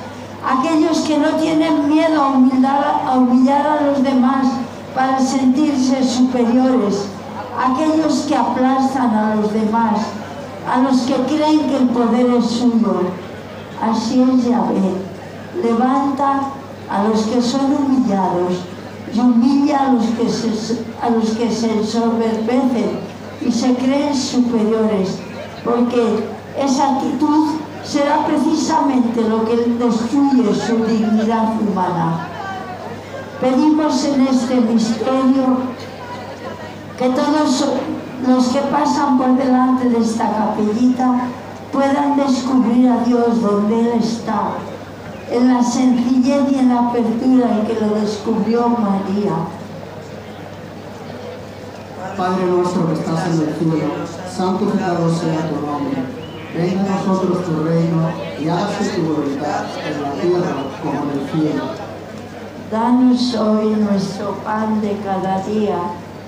aquellos 0.47 0.99
que 1.01 1.19
no 1.19 1.29
tienen 1.41 1.89
miedo 1.89 2.23
a 2.23 2.29
humillar, 2.29 3.03
a 3.07 3.17
humillar 3.17 3.67
a 3.67 3.83
los 3.87 4.03
demás 4.03 4.47
para 4.95 5.21
sentirse 5.21 6.03
superiores, 6.03 7.07
aquellos 7.59 8.27
que 8.29 8.37
aplastan 8.37 9.15
a 9.15 9.35
los 9.37 9.53
demás, 9.53 10.01
a 10.69 10.81
los 10.81 11.03
que 11.03 11.15
creen 11.15 11.61
que 11.69 11.77
el 11.77 11.89
poder 11.89 12.27
es 12.39 12.47
suyo. 12.47 13.03
Así 13.81 14.23
es 14.23 14.45
Yahvé, 14.45 14.95
levanta 15.63 16.41
a 16.91 17.05
los 17.05 17.23
que 17.23 17.43
son 17.43 17.73
humillados 17.73 18.55
y 19.13 19.21
humilla 19.21 19.89
a 19.89 19.93
los 19.93 20.05
que 20.05 20.29
se, 20.29 20.85
a 21.03 21.11
los 21.11 21.31
que 21.31 21.51
se 21.51 21.73
ensoberbecen 21.73 22.99
y 23.47 23.53
se 23.53 23.75
creen 23.75 24.15
superiores 24.15 25.19
porque 25.65 26.25
esa 26.59 26.97
actitud 26.97 27.57
será 27.85 28.25
precisamente 28.27 29.21
lo 29.29 29.45
que 29.45 29.57
destruye 29.57 30.55
su 30.55 30.85
dignidad 30.87 31.61
humana. 31.61 32.29
Pedimos 33.41 34.05
en 34.05 34.27
este 34.27 34.55
misterio 34.63 35.77
Que 36.99 37.11
todos 37.11 37.67
los 38.27 38.49
que 38.49 38.61
pasan 38.61 39.19
por 39.19 39.37
delante 39.37 39.89
de 39.89 39.99
esta 39.99 40.31
capellita 40.31 41.29
puedan 41.73 42.17
descubrir 42.17 42.89
a 42.89 43.05
Dios 43.05 43.41
donde 43.41 43.81
Él 43.81 44.01
está, 44.01 44.53
en 45.31 45.53
la 45.53 45.63
sencillez 45.63 46.43
y 46.51 46.59
en 46.59 46.69
la 46.69 46.89
apertura 46.89 47.59
en 47.59 47.67
que 47.67 47.75
lo 47.81 47.95
descubrió 48.01 48.69
María. 48.69 49.35
Padre 52.17 52.47
nuestro 52.47 52.87
que 52.87 52.95
estás 52.95 53.27
en 53.27 53.49
el 53.49 53.55
cielo, 53.55 53.93
santificado 54.31 55.15
sea 55.15 55.51
tu 55.51 55.67
nombre. 55.67 56.03
Venga 56.57 56.85
a 56.85 57.07
nosotros 57.07 57.45
tu 57.45 57.65
reino 57.65 58.09
y 58.41 58.49
hágase 58.49 58.97
tu 58.97 59.03
voluntad 59.03 59.65
en 59.87 60.03
la 60.03 60.13
tierra 60.13 60.55
como 60.83 61.03
en 61.03 61.19
el 61.19 61.31
cielo. 61.31 61.65
Danos 62.71 63.35
hoy 63.35 63.77
nuestro 63.77 64.33
pan 64.37 64.81
de 64.81 64.97
cada 65.05 65.43
día. 65.43 65.77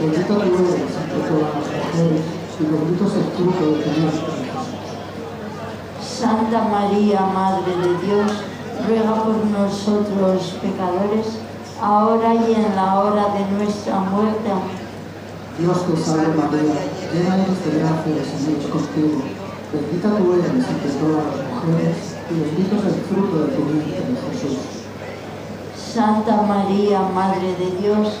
Bendita 0.00 0.28
tú 0.28 0.34
eres 0.34 0.94
entre 0.94 1.18
todas 1.26 1.54
las 1.58 1.66
mujeres 1.66 2.22
y 2.60 2.64
bendito 2.70 3.04
es 3.06 3.14
el 3.14 3.24
fruto 3.34 3.66
de 3.66 3.82
tu 3.82 3.90
vientre, 3.90 4.20
Jesús. 4.22 4.58
Santa 6.00 6.62
María, 6.62 7.20
Madre 7.34 7.74
de 7.74 8.06
Dios, 8.06 8.30
ruega 8.86 9.14
por 9.24 9.44
nosotros 9.46 10.54
pecadores, 10.62 11.42
ahora 11.82 12.32
y 12.32 12.54
en 12.54 12.76
la 12.76 13.00
hora 13.00 13.34
de 13.34 13.50
nuestra 13.56 13.98
muerte. 13.98 14.50
Dios 15.58 15.84
te 15.84 15.96
salve 15.96 16.28
María, 16.28 16.78
llena 17.12 17.34
eres 17.42 17.58
de 17.66 17.80
gracia, 17.80 18.14
el 18.14 18.24
Señor 18.24 18.60
es 18.60 18.66
contigo. 18.70 19.22
Bendita 19.72 20.16
tú 20.16 20.32
eres 20.34 20.46
entre 20.46 20.90
todas 20.94 21.26
las 21.26 21.42
mujeres 21.50 21.98
y 22.30 22.34
bendito 22.38 22.76
es 22.76 22.84
el 22.86 23.00
fruto 23.02 23.34
de 23.42 23.48
tu 23.50 23.62
vientre, 23.64 24.14
Jesús. 24.30 24.58
Santa 25.74 26.42
María, 26.42 27.00
Madre 27.00 27.56
de 27.58 27.82
Dios, 27.82 28.20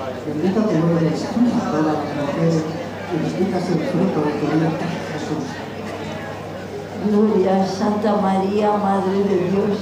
Bendita 0.25 0.61
tú 0.61 0.69
eres 0.99 1.25
entre 1.35 1.59
todas 1.59 1.85
las 1.85 1.97
mujeres 2.13 2.63
y 3.11 3.17
bendito 3.17 3.57
es 3.57 3.69
el 3.69 3.79
fruto 3.89 4.21
de 4.21 4.31
tu 4.37 4.45
vientre, 4.45 4.87
Jesús. 5.13 5.45
Gloria, 7.09 7.65
Santa 7.65 8.17
María, 8.21 8.71
Madre 8.77 9.23
de 9.23 9.49
Dios, 9.49 9.79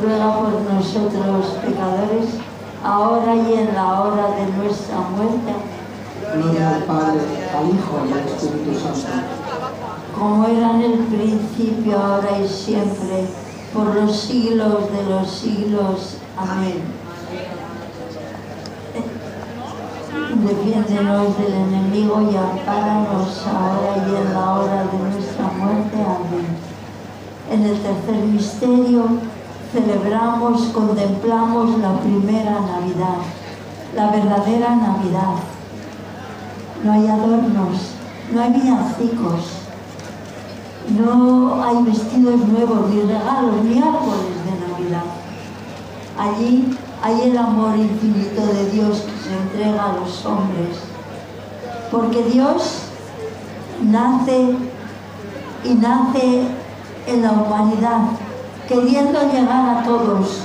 ruega 0.00 0.38
por 0.38 0.60
nosotros 0.60 1.58
pecadores, 1.66 2.38
ahora 2.84 3.34
y 3.34 3.54
en 3.54 3.74
la 3.74 4.00
hora 4.00 4.30
de 4.36 4.46
nuestra 4.56 4.98
muerte. 4.98 5.52
Gloria 6.34 6.76
al 6.76 6.82
Padre, 6.84 7.20
al 7.52 7.68
Hijo 7.68 8.06
y 8.08 8.12
al 8.12 8.28
Espíritu 8.28 8.78
Santo. 8.78 9.08
como 10.16 10.46
era 10.46 10.70
en 10.70 10.82
el 10.82 10.98
principio, 10.98 11.98
ahora 11.98 12.38
y 12.38 12.48
siempre, 12.48 13.26
por 13.74 13.92
los 13.92 14.16
siglos 14.16 14.92
de 14.92 15.10
los 15.10 15.28
siglos. 15.28 16.16
Amén. 16.36 16.99
Defiéndenos 20.46 21.36
del 21.36 21.52
enemigo 21.52 22.22
y 22.22 22.34
ampáranos 22.34 23.46
ahora 23.46 23.96
y 23.96 24.16
en 24.16 24.32
la 24.32 24.52
hora 24.52 24.84
de 24.84 24.98
nuestra 24.98 25.48
muerte. 25.48 25.96
Amén. 25.96 26.56
En 27.50 27.62
el 27.62 27.78
tercer 27.80 28.24
misterio 28.24 29.04
celebramos, 29.70 30.62
contemplamos 30.68 31.78
la 31.78 31.98
primera 32.00 32.52
Navidad, 32.52 33.18
la 33.94 34.10
verdadera 34.10 34.76
Navidad. 34.76 35.34
No 36.84 36.92
hay 36.92 37.06
adornos, 37.06 37.92
no 38.32 38.40
hay 38.40 38.52
villancicos, 38.52 39.44
no 40.98 41.62
hay 41.62 41.82
vestidos 41.84 42.40
nuevos, 42.48 42.88
ni 42.88 43.02
regalos, 43.02 43.62
ni 43.62 43.78
árboles 43.78 44.38
de 44.46 44.72
Navidad. 44.72 45.04
Allí 46.18 46.76
hay 47.02 47.30
el 47.30 47.38
amor 47.38 47.76
infinito 47.76 48.46
de 48.46 48.70
Dios 48.70 49.00
que 49.00 49.28
se 49.28 49.36
entrega 49.36 49.90
a 49.90 49.92
los 49.94 50.24
hombres. 50.26 50.78
Porque 51.90 52.22
Dios 52.24 52.82
nace 53.82 54.54
y 55.64 55.74
nace 55.74 56.42
en 57.06 57.22
la 57.22 57.32
humanidad, 57.32 58.00
queriendo 58.68 59.20
llegar 59.32 59.78
a 59.78 59.82
todos. 59.82 60.40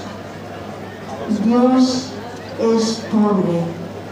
Dios 1.44 2.12
es 2.60 3.04
pobre 3.12 3.62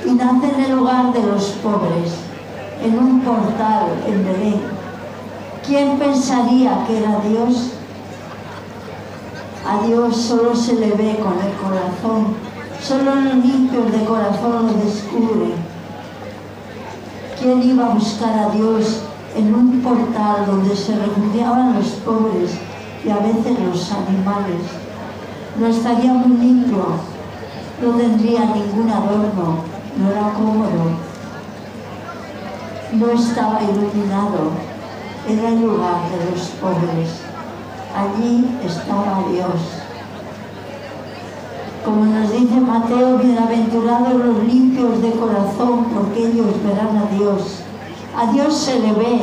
y 0.05 0.11
nace 0.11 0.53
en 0.53 0.65
el 0.65 0.75
lugar 0.75 1.13
de 1.13 1.23
los 1.23 1.45
pobres, 1.63 2.13
en 2.83 2.97
un 2.97 3.21
portal 3.21 3.87
en 4.05 4.25
Belén. 4.25 4.61
¿Quién 5.65 5.97
pensaría 5.97 6.85
que 6.85 6.97
era 6.97 7.19
Dios? 7.21 7.71
A 9.65 9.81
Dios 9.87 10.17
solo 10.17 10.53
se 10.53 10.75
le 10.75 10.91
ve 10.91 11.17
con 11.23 11.39
el 11.39 11.53
corazón, 11.55 12.35
solo 12.81 13.15
los 13.15 13.35
limpios 13.35 13.93
de 13.93 14.03
corazón 14.03 14.67
lo 14.67 14.73
descubren. 14.73 15.53
¿Quién 17.39 17.63
iba 17.63 17.85
a 17.85 17.93
buscar 17.93 18.37
a 18.39 18.49
Dios 18.49 19.03
en 19.33 19.55
un 19.55 19.81
portal 19.81 20.45
donde 20.47 20.75
se 20.75 20.97
refugiaban 20.97 21.75
los 21.75 21.87
pobres 22.03 22.51
y 23.05 23.09
a 23.09 23.19
veces 23.19 23.57
los 23.57 23.89
animales? 23.93 24.63
No 25.57 25.67
estaría 25.67 26.11
muy 26.11 26.37
limpio, 26.37 26.85
no 27.81 27.91
tendría 27.91 28.41
ningún 28.41 28.89
adorno, 28.89 29.59
no 29.97 30.11
era 30.11 30.33
cómodo, 30.33 30.91
no 32.91 33.09
estaba 33.11 33.61
iluminado, 33.63 34.51
era 35.25 35.47
el 35.47 35.61
lugar 35.61 36.01
de 36.09 36.31
los 36.31 36.47
pobres. 36.49 37.22
Allí 37.95 38.57
estaba 38.65 39.23
Dios. 39.31 39.83
Como 41.85 42.05
nos 42.05 42.31
dice 42.31 42.59
Mateo, 42.59 43.17
bienaventurados 43.19 44.13
los 44.15 44.43
limpios 44.45 45.01
de 45.01 45.11
corazón, 45.11 45.85
porque 45.93 46.27
ellos 46.27 46.47
verán 46.65 46.97
a 46.97 47.05
Dios. 47.15 47.59
A 48.17 48.31
Dios 48.31 48.57
se 48.57 48.79
le 48.79 48.93
ve, 48.93 49.21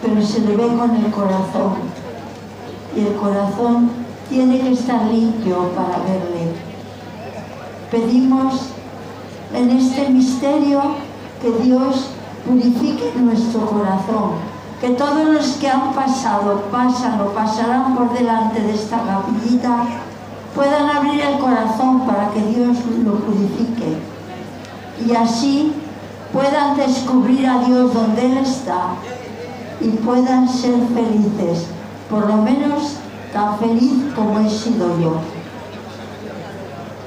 pero 0.00 0.22
se 0.22 0.40
le 0.40 0.56
ve 0.56 0.68
con 0.76 0.94
el 0.94 1.10
corazón. 1.10 1.74
Y 2.94 3.00
el 3.00 3.14
corazón 3.14 3.90
tiene 4.28 4.60
que 4.60 4.72
estar 4.72 5.04
limpio 5.06 5.70
para 5.70 5.98
verle. 6.04 6.52
Pedimos 7.90 8.66
en 9.54 9.70
este 9.70 10.08
misterio 10.10 10.82
que 11.40 11.50
Dios 11.64 12.10
purifique 12.46 13.12
nuestro 13.16 13.66
corazón, 13.66 14.32
que 14.80 14.90
todos 14.90 15.26
los 15.26 15.46
que 15.54 15.68
han 15.68 15.92
pasado, 15.92 16.62
pasan 16.70 17.20
o 17.20 17.32
pasarán 17.32 17.96
por 17.96 18.12
delante 18.16 18.60
de 18.60 18.74
esta 18.74 18.98
capillita 18.98 19.86
puedan 20.54 20.88
abrir 20.88 21.20
el 21.20 21.38
corazón 21.38 22.06
para 22.06 22.30
que 22.30 22.40
Dios 22.40 22.76
lo 23.04 23.14
purifique 23.16 23.98
y 25.06 25.14
así 25.14 25.72
puedan 26.32 26.76
descubrir 26.76 27.46
a 27.46 27.64
Dios 27.64 27.92
donde 27.92 28.26
Él 28.26 28.38
está 28.38 28.94
y 29.80 29.88
puedan 29.88 30.48
ser 30.48 30.74
felices, 30.94 31.66
por 32.10 32.26
lo 32.26 32.36
menos 32.38 32.94
tan 33.32 33.58
feliz 33.58 34.12
como 34.14 34.40
he 34.40 34.50
sido 34.50 34.98
yo. 35.00 35.16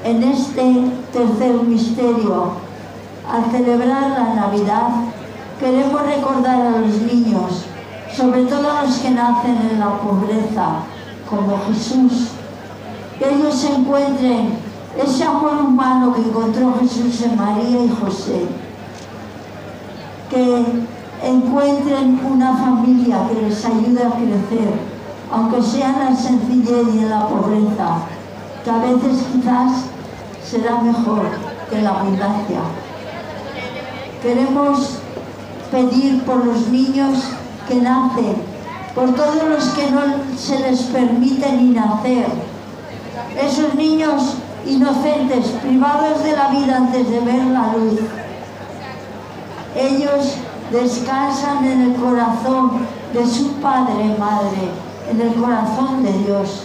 En 0.04 0.22
este 0.22 0.90
tercer 1.12 1.54
misterio, 1.62 2.52
al 3.30 3.50
celebrar 3.50 4.10
la 4.10 4.34
Navidad, 4.34 4.88
queremos 5.62 6.02
recordar 6.02 6.60
a 6.60 6.78
los 6.80 7.00
niños, 7.02 7.66
sobre 8.12 8.44
todo 8.46 8.68
a 8.68 8.82
los 8.82 8.96
que 8.96 9.10
nacen 9.10 9.56
en 9.70 9.78
la 9.78 9.96
pobreza, 9.98 10.82
como 11.30 11.56
Jesús, 11.68 12.30
que 13.16 13.32
ellos 13.32 13.64
encuentren 13.64 14.58
ese 15.00 15.22
amor 15.22 15.58
humano 15.64 16.12
que 16.12 16.22
encontró 16.22 16.74
Jesús 16.80 17.22
en 17.22 17.36
María 17.36 17.84
y 17.84 17.88
José, 17.88 18.46
que 20.28 20.64
encuentren 21.22 22.20
una 22.28 22.56
familia 22.56 23.28
que 23.28 23.42
les 23.42 23.64
ayude 23.64 24.02
a 24.02 24.10
crecer, 24.10 24.74
aunque 25.30 25.62
sea 25.62 25.90
en 25.90 25.98
la 26.00 26.16
sencillez 26.16 26.86
y 26.92 26.98
en 26.98 27.08
la 27.08 27.28
pobreza, 27.28 27.98
que 28.64 28.70
a 28.70 28.78
veces 28.78 29.26
quizás 29.32 29.84
será 30.44 30.80
mejor 30.82 31.22
que 31.70 31.80
la 31.80 31.90
abundancia. 31.90 32.60
Queremos 34.20 35.01
pedir 35.72 36.22
por 36.24 36.44
los 36.44 36.68
niños 36.68 37.18
que 37.66 37.76
nacen, 37.76 38.36
por 38.94 39.14
todos 39.14 39.42
los 39.48 39.64
que 39.70 39.90
no 39.90 40.02
se 40.36 40.58
les 40.60 40.82
permite 40.82 41.50
ni 41.52 41.70
nacer, 41.70 42.26
esos 43.42 43.74
niños 43.74 44.34
inocentes, 44.66 45.46
privados 45.62 46.22
de 46.22 46.32
la 46.36 46.48
vida 46.48 46.76
antes 46.76 47.10
de 47.10 47.20
ver 47.20 47.44
la 47.46 47.72
luz. 47.72 48.00
Ellos 49.74 50.34
descansan 50.70 51.64
en 51.64 51.80
el 51.80 51.94
corazón 51.94 52.86
de 53.14 53.26
su 53.26 53.54
padre 53.54 54.14
madre, 54.18 54.68
en 55.10 55.20
el 55.22 55.34
corazón 55.34 56.02
de 56.02 56.12
Dios. 56.24 56.64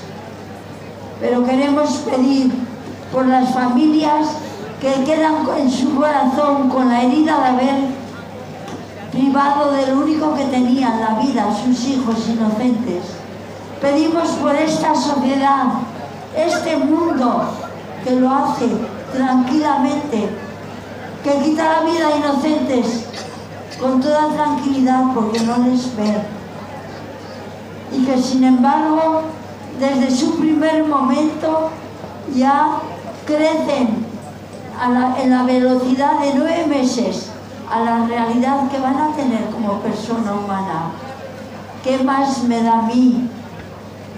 Pero 1.22 1.46
queremos 1.46 1.90
pedir 2.00 2.52
por 3.14 3.26
las 3.26 3.54
familias 3.54 4.28
que 4.82 5.04
quedan 5.06 5.36
en 5.58 5.72
su 5.72 5.96
corazón 5.96 6.70
con 6.70 6.90
la 6.90 7.04
herida 7.04 7.40
de 7.40 7.48
haber 7.48 7.97
privado 9.18 9.72
del 9.72 9.94
único 9.94 10.36
que 10.36 10.46
tenían 10.46 11.00
la 11.00 11.20
vida, 11.20 11.48
sus 11.64 11.86
hijos 11.88 12.18
inocentes. 12.30 13.04
Pedimos 13.82 14.30
por 14.42 14.56
esta 14.56 14.94
sociedad, 14.94 15.66
este 16.36 16.78
mundo 16.78 17.46
que 18.04 18.12
lo 18.12 18.30
hace 18.30 18.70
tranquilamente, 19.12 20.30
que 21.24 21.40
quita 21.44 21.64
la 21.64 21.90
vida 21.90 22.08
a 22.08 22.18
inocentes 22.18 23.06
con 23.80 24.02
toda 24.02 24.30
tranquilidad 24.30 25.04
porque 25.16 25.40
no 25.42 25.58
les 25.58 25.96
ve. 25.96 26.14
Y 27.92 28.06
que 28.06 28.22
sin 28.22 28.44
embargo, 28.44 29.22
desde 29.80 30.16
su 30.16 30.38
primer 30.38 30.84
momento 30.86 31.70
ya 32.36 32.80
crecen 33.26 34.06
en 35.20 35.30
la 35.32 35.44
velocidad 35.44 36.20
de 36.20 36.34
nueve 36.36 36.66
meses 36.68 37.32
a 37.70 37.80
la 37.82 38.06
realidad 38.08 38.70
que 38.70 38.80
van 38.80 38.98
a 38.98 39.16
tener 39.16 39.50
como 39.50 39.80
persona 39.80 40.34
humana. 40.34 40.92
¿Qué 41.84 41.98
más 42.04 42.44
me 42.44 42.64
da 42.64 42.80
a 42.80 42.82
mí 42.84 43.30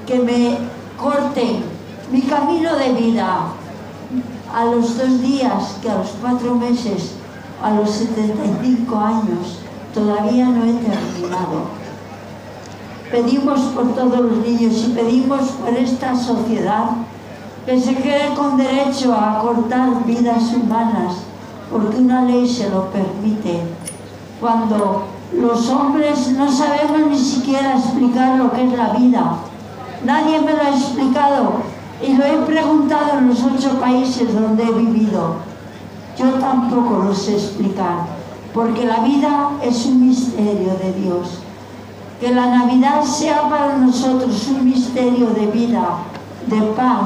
que 0.06 0.20
me 0.20 0.58
corten 0.98 1.64
mi 2.12 2.22
camino 2.22 2.76
de 2.76 2.94
vida 2.94 3.48
a 4.54 4.66
los 4.66 4.98
dos 4.98 5.22
días 5.22 5.78
que 5.82 5.90
a 5.90 5.96
los 5.96 6.10
cuatro 6.22 6.56
meses, 6.56 7.16
a 7.62 7.72
los 7.72 7.90
75 7.90 8.96
años, 8.98 9.60
todavía 9.94 10.46
no 10.46 10.66
he 10.66 10.74
terminado? 10.74 11.80
Pedimos 13.12 13.60
por 13.74 13.96
todos 13.96 14.20
los 14.20 14.38
niños 14.46 14.86
y 14.88 14.92
pedimos 14.92 15.42
por 15.50 15.74
esta 15.74 16.16
sociedad 16.16 16.90
que 17.66 17.80
se 17.80 17.96
quede 17.96 18.34
con 18.36 18.58
derecho 18.58 19.14
a 19.14 19.40
cortar 19.42 20.06
vidas 20.06 20.54
humanas 20.54 21.29
porque 21.72 21.98
una 21.98 22.24
ley 22.24 22.48
se 22.48 22.70
lo 22.70 22.86
permite. 22.90 23.62
Cuando 24.40 25.04
los 25.34 25.70
hombres 25.70 26.32
no 26.32 26.52
sabemos 26.52 27.10
ni 27.10 27.18
siquiera 27.18 27.78
explicar 27.78 28.38
lo 28.38 28.52
que 28.52 28.64
es 28.64 28.74
la 28.74 28.94
vida. 28.94 29.36
Nadie 30.04 30.40
me 30.42 30.54
lo 30.54 30.62
ha 30.62 30.70
explicado 30.70 31.54
y 32.02 32.16
lo 32.16 32.26
he 32.26 32.38
preguntado 32.46 33.20
en 33.20 33.30
los 33.30 33.44
ocho 33.44 33.80
países 33.80 34.34
donde 34.34 34.64
he 34.64 34.72
vivido. 34.72 35.36
Yo 36.18 36.32
tampoco 36.34 37.04
lo 37.04 37.14
sé 37.14 37.34
explicar, 37.36 38.06
porque 38.54 38.86
la 38.86 39.02
vida 39.02 39.52
es 39.62 39.86
un 39.86 40.08
misterio 40.08 40.74
de 40.82 40.94
Dios. 40.94 41.40
Que 42.20 42.34
la 42.34 42.48
Navidad 42.48 43.04
sea 43.04 43.48
para 43.50 43.78
nosotros 43.78 44.48
un 44.50 44.66
misterio 44.66 45.28
de 45.28 45.48
vida, 45.48 46.00
de 46.48 46.62
paz, 46.74 47.04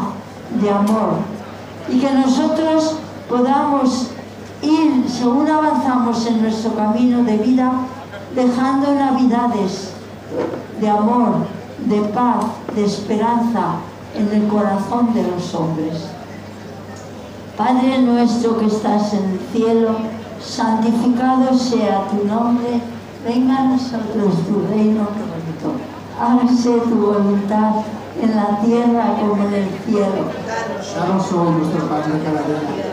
de 0.59 0.69
amor. 0.69 1.17
Y 1.89 1.99
que 1.99 2.11
nosotros 2.11 2.95
podamos 3.29 4.12
ir, 4.63 5.05
según 5.09 5.49
avanzamos 5.49 6.25
en 6.25 6.41
nuestro 6.41 6.73
camino 6.75 7.23
de 7.23 7.37
vida, 7.37 7.71
dejando 8.35 8.95
navidades 8.95 9.91
de 10.79 10.89
amor, 10.89 11.45
de 11.85 12.01
paz, 12.09 12.45
de 12.75 12.85
esperanza 12.85 13.75
en 14.15 14.41
el 14.41 14.47
corazón 14.47 15.13
de 15.13 15.23
los 15.23 15.53
hombres. 15.53 16.07
Padre 17.57 18.01
nuestro 18.01 18.57
que 18.57 18.65
estás 18.65 19.13
en 19.13 19.31
el 19.31 19.39
cielo, 19.51 19.95
santificado 20.41 21.57
sea 21.57 22.07
tu 22.07 22.25
nombre, 22.25 22.81
venga 23.23 23.57
a 23.57 23.63
nosotros 23.65 24.33
tu 24.47 24.67
reino, 24.73 25.07
hágase 26.19 26.79
tu 26.79 26.95
voluntad 26.95 27.75
en 28.21 28.35
la 28.35 28.59
tierra 28.61 29.15
como 29.19 29.43
en 29.43 29.53
el 29.53 29.69
cielo. 29.85 30.31
Danos 30.95 31.31
hoy 31.31 31.51
nuestro 31.51 31.87
pan 31.87 32.01
de 32.11 32.23
cada 32.23 32.41
día 32.41 32.92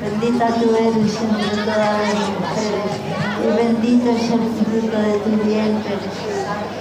Bendita 0.00 0.46
tú 0.54 0.76
eres 0.76 1.20
entre 1.20 1.64
todas 1.64 1.98
las 1.98 2.30
mujeres 2.38 3.08
y 3.42 3.56
bendito 3.56 4.10
es 4.10 4.30
el 4.30 4.38
fruto 4.38 4.96
de 4.96 5.18
tu 5.18 5.30
vientre, 5.44 5.90
Jesús. 5.90 6.38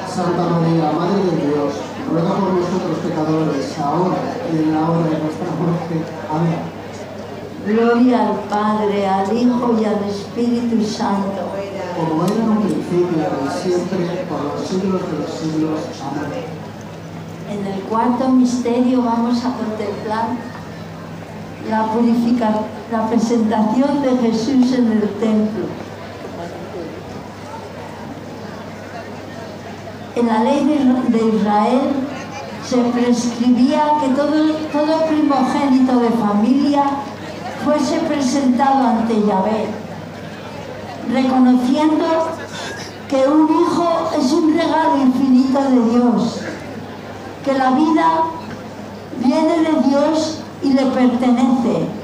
Santa 0.08 0.44
María, 0.44 0.92
Madre 0.92 1.24
de 1.26 1.48
Dios, 1.48 1.74
ruega 2.12 2.36
por 2.36 2.54
nosotros 2.54 2.98
pecadores, 3.04 3.80
ahora 3.80 4.18
y 4.54 4.58
en 4.58 4.74
la 4.74 4.82
hora 4.82 5.10
de 5.10 5.18
nuestra 5.18 5.50
muerte. 5.58 6.06
Amén. 6.30 6.78
Gloria 7.66 8.30
al 8.30 8.36
Padre, 8.50 9.08
al 9.08 9.36
Hijo 9.36 9.76
y 9.82 9.86
al 9.86 10.04
Espíritu 10.08 10.86
Santo. 10.86 11.42
Como 11.98 12.24
era 12.24 12.36
en 12.36 12.50
un 12.50 12.62
principio, 12.62 13.18
y 13.18 13.62
siempre, 13.62 14.26
por 14.30 14.44
los 14.44 14.68
siglos 14.68 15.02
de 15.02 15.18
los 15.18 15.32
siglos. 15.32 15.80
Amén. 16.06 16.46
En 17.50 17.66
el 17.66 17.82
cuarto 17.82 18.30
misterio 18.30 19.02
vamos 19.02 19.40
a 19.44 19.54
contemplar 19.54 20.28
la 21.68 21.92
purificación 21.92 22.77
la 22.92 23.08
presentación 23.10 24.02
de 24.02 24.18
Jesús 24.18 24.74
en 24.74 24.92
el 24.92 25.10
templo. 25.20 25.66
En 30.16 30.28
la 30.28 30.44
ley 30.44 30.66
de, 31.10 31.38
Israel 31.38 31.82
se 32.66 32.78
prescribía 32.78 33.84
que 34.02 34.08
todo, 34.16 34.52
todo 34.72 35.06
primogénito 35.06 36.00
de 36.00 36.10
familia 36.10 36.84
fuese 37.64 38.00
presentado 38.00 38.88
ante 38.88 39.14
Yahvé, 39.26 39.68
reconociendo 41.14 42.06
que 43.10 43.28
un 43.28 43.46
hijo 43.46 44.10
es 44.18 44.32
un 44.32 44.58
regalo 44.58 44.98
infinito 44.98 45.60
de 45.62 45.90
Dios, 45.92 46.40
que 47.46 47.54
la 47.54 47.72
vida 47.72 48.24
viene 49.24 49.60
de 49.60 49.90
Dios 49.90 50.40
y 50.64 50.74
le 50.74 50.86
pertenece, 50.88 51.97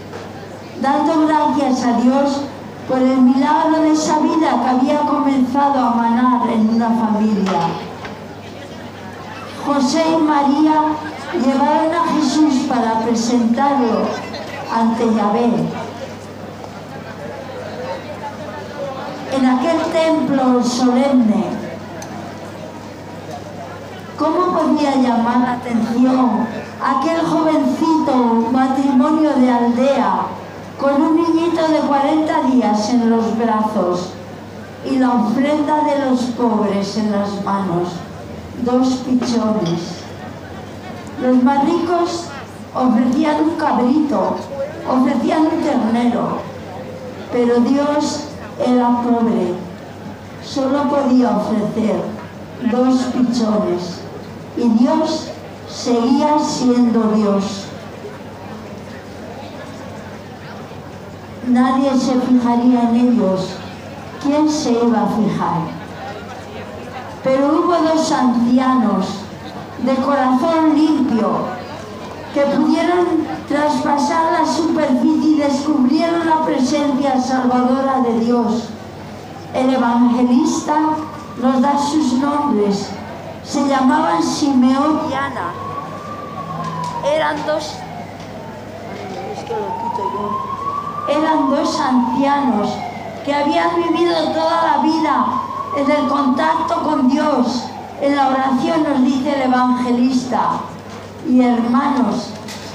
dando 0.83 1.25
gracias 1.25 1.85
a 1.85 1.93
Dios 1.93 2.41
por 2.89 2.97
el 2.97 3.21
milagro 3.21 3.83
de 3.83 3.93
esa 3.93 4.19
vida 4.19 4.61
que 4.61 4.69
había 4.69 4.99
comenzado 4.99 5.79
a 5.79 5.91
manar 5.91 6.49
en 6.49 6.75
una 6.75 6.89
familia. 6.89 7.69
José 9.65 10.03
y 10.11 10.21
María 10.21 10.73
llevaron 11.33 11.93
a 11.95 12.13
Jesús 12.15 12.65
para 12.67 12.99
presentarlo 12.99 14.01
ante 14.75 15.05
Yahvé. 15.15 15.51
En 19.37 19.45
aquel 19.45 19.81
templo 19.93 20.61
solemne, 20.61 21.45
¿cómo 24.19 24.59
podía 24.59 24.95
llamar 24.95 25.37
la 25.39 25.51
atención 25.53 26.45
aquel 26.83 27.25
jovencito 27.25 28.49
matrimonio 28.51 29.31
de 29.37 29.49
aldea 29.49 30.42
con 30.83 31.01
un 31.01 31.15
niñito 31.15 31.65
de 31.69 31.79
40 31.79 32.43
días 32.51 32.89
en 32.89 33.09
los 33.09 33.37
brazos 33.37 34.09
y 34.85 34.97
la 34.97 35.13
ofrenda 35.13 35.81
de 35.85 36.09
los 36.09 36.19
pobres 36.35 36.97
en 36.97 37.09
las 37.09 37.41
manos? 37.45 37.87
dos 38.65 38.87
pichones. 39.05 40.03
Los 41.21 41.43
más 41.43 41.65
ricos 41.65 42.25
ofrecían 42.73 43.43
un 43.43 43.55
cabrito, 43.55 44.35
ofrecían 44.89 45.41
un 45.41 45.61
ternero, 45.61 46.39
pero 47.31 47.59
Dios 47.61 48.25
era 48.65 49.01
pobre, 49.01 49.53
solo 50.45 50.83
podía 50.83 51.37
ofrecer 51.37 52.03
dos 52.71 52.95
pichones 53.13 54.01
y 54.57 54.69
Dios 54.83 55.29
seguía 55.69 56.37
siendo 56.39 57.03
Dios. 57.15 57.62
Nadie 61.53 61.91
se 61.99 62.19
fijaría 62.19 62.81
en 62.89 62.95
ellos. 62.95 63.49
¿Quién 64.23 64.49
se 64.49 64.71
iba 64.71 65.03
a 65.03 65.07
fijar? 65.07 65.61
Pero 67.23 67.47
hubo 67.49 67.75
dos 67.77 68.11
ancianos 68.11 69.05
de 69.83 69.95
corazón 69.97 70.73
limpio 70.75 71.29
que 72.33 72.41
pudieron 72.41 73.27
traspasar 73.47 74.31
la 74.31 74.51
superficie 74.51 75.29
y 75.29 75.39
descubrieron 75.41 76.27
la 76.27 76.43
presencia 76.43 77.21
salvadora 77.21 78.01
de 78.01 78.19
Dios. 78.21 78.69
El 79.53 79.75
evangelista 79.75 80.75
nos 81.39 81.61
da 81.61 81.77
sus 81.77 82.13
nombres. 82.13 82.89
Se 83.43 83.67
llamaban 83.67 84.23
Simeón 84.23 85.01
y 85.07 85.13
Ana. 85.13 85.51
Eran 87.13 87.35
dos... 87.45 87.75
Eran 91.07 91.49
dos 91.49 91.79
ancianos 91.79 92.69
que 93.25 93.33
habían 93.33 93.75
vivido 93.75 94.15
toda 94.33 94.63
la 94.63 94.83
vida 94.83 95.25
en 95.77 95.89
el 95.89 96.07
contacto 96.07 96.83
con 96.83 97.09
Dios, 97.09 97.65
en 98.01 98.15
la 98.15 98.29
oración 98.29 98.83
nos 98.83 99.03
dice 99.03 99.35
el 99.35 99.41
evangelista. 99.43 100.59
Y 101.27 101.41
hermanos, 101.41 102.29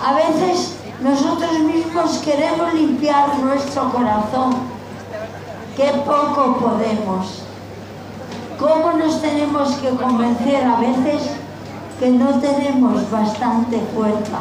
a 0.05 0.15
veces 0.15 0.77
nosotros 1.01 1.61
mismos 1.61 2.19
queremos 2.19 2.75
limpiar 2.75 3.39
nuestro 3.39 3.91
corazón. 3.91 4.57
Qué 5.77 5.93
poco 6.05 6.57
podemos. 6.57 7.43
¿Cómo 8.59 8.93
nos 8.95 9.21
tenemos 9.21 9.75
que 9.77 9.91
convencer 9.91 10.65
a 10.65 10.81
veces 10.81 11.31
que 12.01 12.11
no 12.11 12.31
tenemos 12.41 13.09
bastante 13.11 13.81
fuerza? 13.95 14.39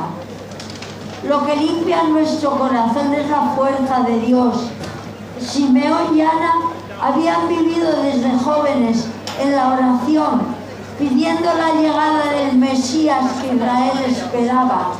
Lo 1.23 1.43
que 1.45 1.56
limpia 1.56 2.03
nuestro 2.03 2.51
corazón 2.51 3.12
es 3.13 3.27
la 3.30 3.53
fuerza 3.56 4.01
de 4.01 4.19
Dios. 4.19 4.67
Simeón 5.39 6.15
y 6.15 6.21
Ana 6.21 6.53
habían 7.01 7.47
vivido 7.47 8.03
desde 8.03 8.38
jóvenes 8.38 9.08
en 9.41 9.56
la 9.56 9.69
oración, 9.69 10.41
pidiendo 10.99 11.51
la 11.53 11.73
llegada 11.73 12.32
del 12.32 12.58
Mesías 12.58 13.25
que 13.41 13.56
Israel 13.56 13.97
esperaba. 14.08 14.91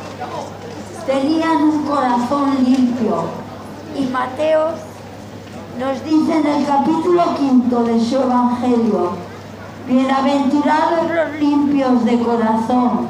Tenían 1.06 1.62
un 1.62 1.82
corazón 1.84 2.64
limpio. 2.64 3.24
Y 3.96 4.06
Mateo 4.06 4.70
nos 5.78 6.04
dice 6.04 6.38
en 6.38 6.46
el 6.46 6.66
capítulo 6.66 7.36
quinto 7.36 7.84
de 7.84 8.00
su 8.00 8.16
Evangelio, 8.16 9.12
bienaventurados 9.86 11.10
los 11.14 11.40
limpios 11.40 12.04
de 12.04 12.18
corazón, 12.18 13.08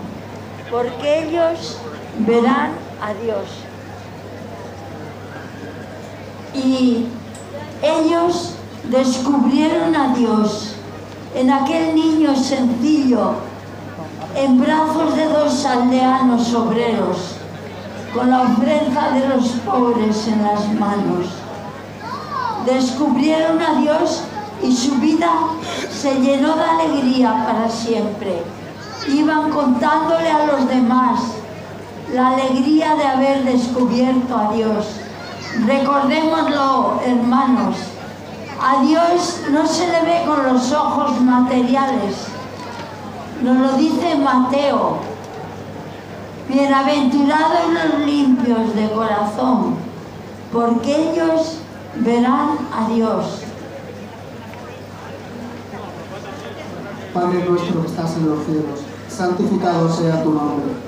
porque 0.70 1.24
ellos 1.24 1.78
verán 2.18 2.87
a 3.00 3.14
Dios. 3.14 3.48
Y 6.54 7.06
ellos 7.82 8.54
descubrieron 8.90 9.94
a 9.94 10.14
Dios 10.14 10.74
en 11.34 11.50
aquel 11.50 11.94
niño 11.94 12.34
sencillo, 12.34 13.32
en 14.34 14.60
brazos 14.60 15.16
de 15.16 15.26
dos 15.26 15.64
aldeanos 15.64 16.54
obreros, 16.54 17.36
con 18.14 18.30
la 18.30 18.42
ofrenda 18.42 19.12
de 19.12 19.28
los 19.28 19.48
pobres 19.64 20.26
en 20.26 20.42
las 20.42 20.72
manos. 20.74 21.26
Descubrieron 22.66 23.60
a 23.60 23.80
Dios 23.80 24.22
y 24.62 24.74
su 24.74 24.96
vida 24.96 25.30
se 25.90 26.14
llenó 26.20 26.56
de 26.56 26.64
alegría 26.64 27.44
para 27.46 27.68
siempre. 27.68 28.42
Iban 29.08 29.50
contándole 29.50 30.28
a 30.28 30.46
los 30.46 30.68
demás 30.68 31.37
la 32.12 32.28
alegría 32.28 32.94
de 32.94 33.04
haber 33.04 33.44
descubierto 33.44 34.36
a 34.36 34.52
Dios. 34.52 34.86
Recordémoslo, 35.66 37.00
hermanos, 37.04 37.76
a 38.60 38.82
Dios 38.82 39.42
no 39.50 39.66
se 39.66 39.86
le 39.86 40.00
ve 40.02 40.24
con 40.26 40.44
los 40.44 40.72
ojos 40.72 41.20
materiales. 41.20 42.16
Nos 43.42 43.56
lo 43.56 43.72
dice 43.76 44.16
Mateo. 44.16 44.98
Bienaventurados 46.48 47.72
los 47.72 48.06
limpios 48.06 48.74
de 48.74 48.90
corazón, 48.90 49.76
porque 50.50 51.12
ellos 51.12 51.58
verán 51.96 52.58
a 52.74 52.88
Dios. 52.88 53.42
Padre 57.12 57.44
nuestro 57.48 57.82
que 57.82 57.88
estás 57.88 58.16
en 58.16 58.30
los 58.30 58.44
cielos, 58.44 58.80
santificado 59.08 59.92
sea 59.92 60.22
tu 60.22 60.32
nombre. 60.32 60.87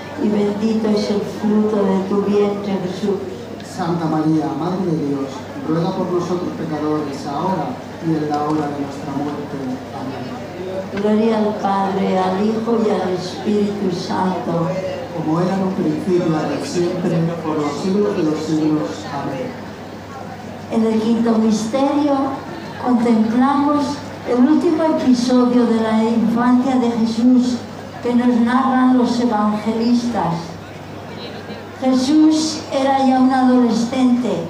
y 0.23 0.29
bendito 0.29 0.89
es 0.89 1.09
el 1.09 1.21
fruto 1.21 1.77
de 1.83 1.99
tu 2.09 2.21
vientre, 2.23 2.77
Jesús. 2.85 3.17
Santa 3.65 4.05
María, 4.05 4.47
Madre 4.59 4.85
de 4.85 5.07
Dios, 5.07 5.29
ruega 5.67 5.95
por 5.95 6.11
nosotros 6.11 6.49
pecadores, 6.57 7.25
ahora 7.25 7.71
y 8.05 8.09
en 8.11 8.29
la 8.29 8.43
hora 8.43 8.67
de 8.67 8.77
nuestra 8.83 9.11
muerte. 9.17 9.57
Amén. 9.97 11.01
Gloria 11.01 11.37
al 11.39 11.55
Padre, 11.55 12.19
al 12.19 12.45
Hijo 12.45 12.77
y 12.85 12.89
al 12.89 13.13
Espíritu 13.13 13.95
Santo. 13.95 14.67
Como 15.17 15.41
era 15.41 15.55
en 15.55 15.63
un 15.63 15.73
principio, 15.73 16.25
ahora 16.35 16.59
y 16.61 16.67
siempre, 16.67 17.17
por 17.43 17.57
los 17.57 17.71
siglos 17.81 18.17
de 18.17 18.23
los 18.23 18.39
siglos. 18.39 18.89
Amén. 19.09 19.49
En 20.71 20.93
el 20.93 21.01
quinto 21.01 21.31
misterio 21.37 22.13
contemplamos 22.85 23.85
el 24.29 24.45
último 24.45 24.83
episodio 24.83 25.65
de 25.65 25.81
la 25.81 26.03
infancia 26.03 26.75
de 26.75 26.91
Jesús 26.91 27.57
que 28.03 28.15
nos 28.15 28.35
narran 28.37 28.97
los 28.97 29.19
evangelistas. 29.19 30.33
Jesús 31.81 32.61
era 32.71 32.99
ya 32.99 33.19
un 33.19 33.31
adolescente 33.31 34.45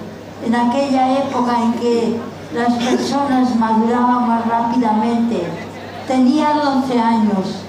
en 0.46 0.56
aquella 0.56 1.20
época 1.20 1.62
en 1.64 1.74
que 1.74 2.20
las 2.54 2.74
personas 2.74 3.56
maduraban 3.56 4.28
más 4.28 4.46
rápidamente. 4.48 5.44
Tenía 6.08 6.54
12 6.54 7.00
años 7.00 7.64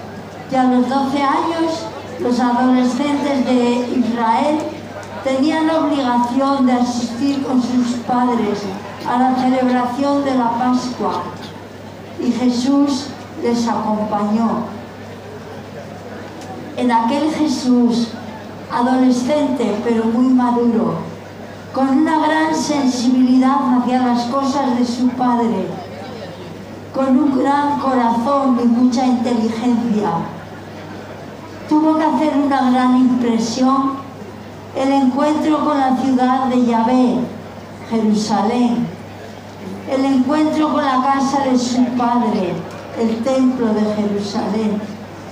y 0.51 0.55
a 0.55 0.65
los 0.65 0.89
12 0.89 1.23
años 1.23 1.87
los 2.21 2.41
adolescentes 2.41 3.45
de 3.47 3.99
Israel 3.99 4.59
tenían 5.25 5.71
obligación 5.71 6.67
de 6.67 6.73
asistir 6.73 7.43
con 7.45 7.63
sus 7.63 7.99
padres 8.07 8.59
a 9.09 9.19
la 9.19 9.37
celebración 9.37 10.25
de 10.25 10.35
la 10.35 10.51
Pascua 10.51 11.23
y 12.21 12.31
Jesús 12.33 13.07
les 13.43 13.67
acompañó. 13.69 14.82
En 16.77 16.91
aquel 16.91 17.31
Jesús, 17.33 18.09
adolescente 18.73 19.77
pero 19.85 20.05
muy 20.05 20.33
maduro, 20.33 20.95
con 21.75 21.89
una 21.89 22.19
gran 22.27 22.55
sensibilidad 22.55 23.79
hacia 23.79 24.07
las 24.07 24.23
cosas 24.27 24.79
de 24.79 24.85
su 24.85 25.09
Padre, 25.11 25.67
con 26.95 27.17
un 27.19 27.39
gran 27.39 27.79
corazón 27.81 28.59
y 28.63 28.67
mucha 28.67 29.07
inteligencia, 29.07 30.11
tuvo 31.69 31.97
que 31.97 32.05
hacer 32.05 32.37
una 32.37 32.71
gran 32.71 32.97
impresión 32.99 34.03
el 34.77 34.91
encuentro 34.91 35.65
con 35.65 35.79
la 35.79 35.97
ciudad 35.99 36.47
de 36.47 36.65
Yahvé, 36.65 37.17
Jerusalén, 37.91 38.87
el 39.91 40.05
encuentro 40.05 40.73
con 40.73 40.85
la 40.85 41.03
casa 41.03 41.45
de 41.45 41.59
su 41.59 41.85
padre, 41.97 42.55
el 42.99 43.23
templo 43.23 43.67
de 43.75 43.83
Jerusalén, 43.95 44.81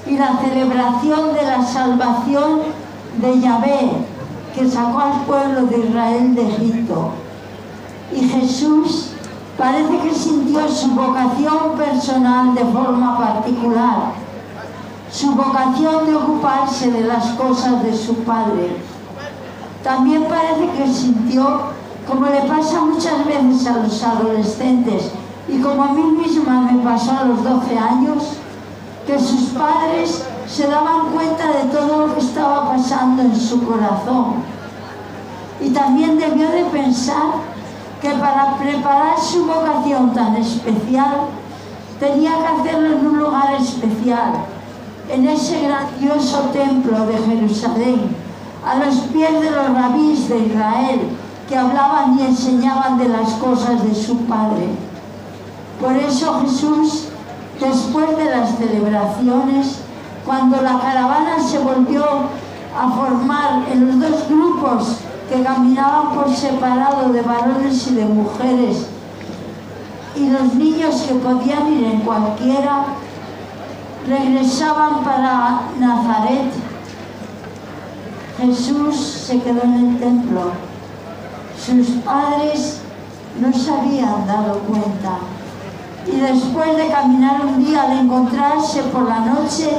y 0.07 0.16
la 0.16 0.38
celebración 0.38 1.34
de 1.34 1.42
la 1.42 1.64
salvación 1.64 2.61
de 3.20 3.40
Yahvé, 3.40 3.90
que 4.55 4.68
sacó 4.68 4.98
al 4.98 5.20
pueblo 5.22 5.66
de 5.66 5.78
Israel 5.78 6.34
de 6.34 6.48
Egipto. 6.48 7.11
Y 8.12 8.28
Jesús 8.28 9.11
parece 9.57 9.98
que 9.98 10.14
sintió 10.14 10.68
su 10.68 10.90
vocación 10.92 11.76
personal 11.76 12.55
de 12.55 12.64
forma 12.64 13.18
particular, 13.18 14.12
su 15.12 15.32
vocación 15.32 16.07
de 16.07 16.16
ocuparse 16.16 16.90
de 16.90 17.03
las 17.03 17.26
cosas 17.32 17.82
de 17.82 17.94
su 17.94 18.14
Padre. 18.24 18.76
También 19.84 20.24
parece 20.24 20.70
que 20.76 20.92
sintió, 20.92 21.61
como 22.09 22.26
le 22.26 22.40
pasa 22.42 22.80
muchas 22.80 23.24
veces 23.26 23.66
a 23.66 23.76
los 23.78 24.03
adolescentes 24.03 25.11
y 25.48 25.61
como 25.61 25.84
a 25.84 25.92
mí 25.92 26.03
misma 26.03 26.61
me 26.62 26.82
pasó 26.82 27.12
a 27.12 27.24
los 27.24 27.42
12 27.42 27.78
años, 27.78 28.36
que 29.11 29.18
sus 29.18 29.50
padres 29.50 30.22
se 30.46 30.68
daban 30.68 31.11
cuenta 31.12 31.48
de 31.48 31.64
todo 31.64 32.06
lo 32.06 32.14
que 32.14 32.20
estaba 32.20 32.70
pasando 32.70 33.22
en 33.22 33.34
su 33.34 33.61
corazón. 33.66 34.34
Y 35.61 35.70
también 35.70 36.16
debió 36.16 36.48
de 36.48 36.64
pensar 36.66 37.32
que 38.00 38.11
para 38.11 38.56
preparar 38.56 39.18
su 39.18 39.46
vocación 39.46 40.14
tan 40.14 40.36
especial 40.36 41.22
tenía 41.98 42.38
que 42.38 42.46
hacerlo 42.46 42.98
en 42.98 43.06
un 43.06 43.18
lugar 43.18 43.54
especial, 43.61 44.32
en 45.08 45.28
ese 45.28 45.61
grandioso 45.61 46.38
templo 46.52 47.06
de 47.06 47.18
Jerusalén, 47.18 48.16
a 48.64 48.76
los 48.76 48.94
pies 49.12 49.40
de 49.40 49.50
los 49.50 49.74
rabís 49.74 50.28
de 50.28 50.38
Israel 50.38 51.00
que 51.48 51.56
hablaban 51.56 52.16
y 52.16 52.26
enseñaban 52.26 52.96
de 52.96 53.08
las 53.08 53.30
cosas 53.32 53.82
de 53.82 53.92
su 53.92 54.18
Padre. 54.18 54.68
Por 55.80 55.96
eso 55.96 56.40
Jesús, 56.42 57.09
después 57.61 58.16
de 58.16 58.24
las 58.24 58.56
celebraciones, 58.56 59.80
cuando 60.24 60.61
la 60.62 60.80
caravana 60.80 61.38
se 61.38 61.58
volvió 61.58 62.04
a 62.76 62.90
formar 62.90 63.64
en 63.70 63.86
los 63.86 64.11
dos 64.11 64.28
grupos 64.28 64.96
que 65.28 65.42
caminaban 65.42 66.14
por 66.14 66.34
separado 66.34 67.12
de 67.12 67.22
varones 67.22 67.86
y 67.88 67.94
de 67.94 68.04
mujeres, 68.04 68.86
y 70.16 70.28
los 70.28 70.54
niños 70.54 71.02
que 71.02 71.14
podían 71.14 71.72
ir 71.72 71.84
en 71.84 72.00
cualquiera, 72.00 72.84
regresaban 74.08 75.04
para 75.04 75.61
Nazaret. 75.78 76.50
Jesús 78.38 78.96
se 78.96 79.40
quedó 79.40 79.62
en 79.62 79.74
el 79.74 79.98
templo. 80.00 80.52
Sus 81.64 81.88
padres 81.98 82.80
no 83.40 83.52
se 83.52 83.70
habían 83.70 84.26
dado 84.26 84.58
cuenta. 84.61 85.18
Y 86.07 86.16
después 86.16 86.76
de 86.76 86.88
caminar 86.88 87.44
un 87.44 87.64
día 87.64 87.82
al 87.82 87.92
encontrarse 87.98 88.82
por 88.84 89.03
la 89.09 89.20
noche, 89.20 89.70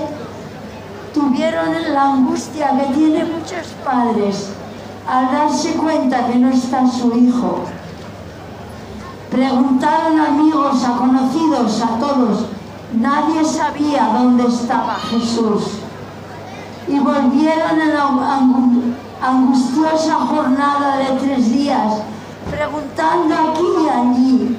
tuvieron 1.13 1.93
la 1.93 2.03
angustia 2.13 2.71
que 2.77 2.93
tienen 2.93 3.27
muchos 3.33 3.67
padres 3.83 4.49
al 5.09 5.31
darse 5.31 5.73
cuenta 5.73 6.27
que 6.27 6.35
no 6.35 6.49
está 6.49 6.87
su 6.87 7.17
hijo. 7.17 7.59
Preguntaron 9.29 10.19
a 10.19 10.27
amigos, 10.27 10.83
a 10.83 10.97
conocidos, 10.97 11.81
a 11.81 11.99
todos. 11.99 12.45
Nadie 12.93 13.43
sabía 13.45 14.11
dónde 14.13 14.45
estaba 14.47 14.95
Jesús. 15.09 15.63
Y 16.87 16.99
volvieron 16.99 17.79
en 17.81 17.93
la 17.93 18.03
angu- 18.05 18.93
angustiosa 19.21 20.15
jornada 20.15 20.97
de 20.97 21.05
tres 21.19 21.51
días, 21.51 21.93
preguntando 22.49 23.33
aquí 23.35 23.65
y 23.85 23.89
allí 23.89 24.57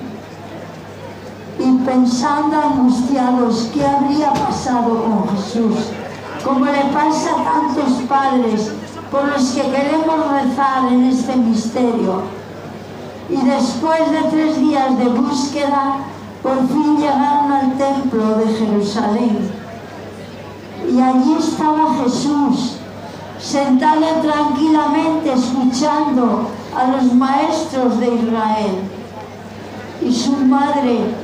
pensando 1.85 2.57
angustiados 2.57 3.71
qué 3.73 3.85
habría 3.85 4.33
pasado 4.33 5.03
con 5.03 5.37
Jesús, 5.37 5.77
como 6.45 6.65
le 6.67 6.85
pasa 6.93 7.31
a 7.31 7.45
tantos 7.45 8.03
padres 8.09 8.73
por 9.11 9.29
los 9.29 9.51
que 9.51 9.63
queremos 9.63 10.31
rezar 10.33 10.91
en 10.91 11.05
este 11.05 11.37
misterio. 11.37 12.23
Y 13.29 13.37
después 13.37 14.11
de 14.11 14.23
tres 14.31 14.59
días 14.59 14.99
de 14.99 15.09
búsqueda, 15.09 15.99
por 16.43 16.67
fin 16.69 16.97
llegaron 16.99 17.53
al 17.53 17.73
templo 17.77 18.37
de 18.39 18.47
Jerusalén. 18.47 19.51
Y 20.91 21.01
allí 21.01 21.37
estaba 21.39 21.95
Jesús, 22.03 22.77
sentado 23.39 24.07
tranquilamente 24.23 25.33
escuchando 25.33 26.49
a 26.77 26.87
los 26.91 27.15
maestros 27.15 28.01
de 28.01 28.15
Israel. 28.15 28.79
Y 30.03 30.13
su 30.13 30.33
madre, 30.33 31.15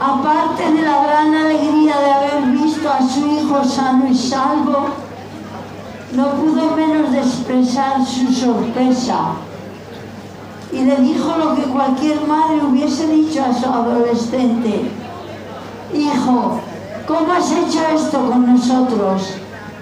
aparte 0.00 0.72
de 0.72 0.82
la 0.82 1.02
gran 1.04 1.34
alegría 1.34 1.96
de 1.98 2.12
haber 2.12 2.42
visto 2.52 2.88
a 2.90 3.00
su 3.00 3.26
hijo 3.26 3.64
sano 3.64 4.06
y 4.08 4.14
salvo, 4.14 4.88
no 6.12 6.28
pudo 6.30 6.76
menos 6.76 7.12
de 7.12 7.18
expresar 7.18 8.04
su 8.04 8.32
sorpresa 8.32 9.36
y 10.72 10.82
le 10.84 10.96
dijo 10.96 11.36
lo 11.38 11.54
que 11.54 11.62
cualquier 11.62 12.26
madre 12.26 12.60
hubiese 12.64 13.06
dicho 13.08 13.42
a 13.42 13.54
su 13.54 13.66
adolescente. 13.66 14.90
Hijo, 15.94 16.60
¿cómo 17.06 17.32
has 17.32 17.50
hecho 17.50 17.80
esto 17.94 18.30
con 18.30 18.52
nosotros? 18.52 19.34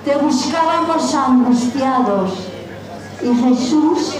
Te 0.05 0.17
buscábamos 0.17 1.15
angustiados. 1.15 2.31
Y 3.23 3.35
Jesús, 3.35 4.17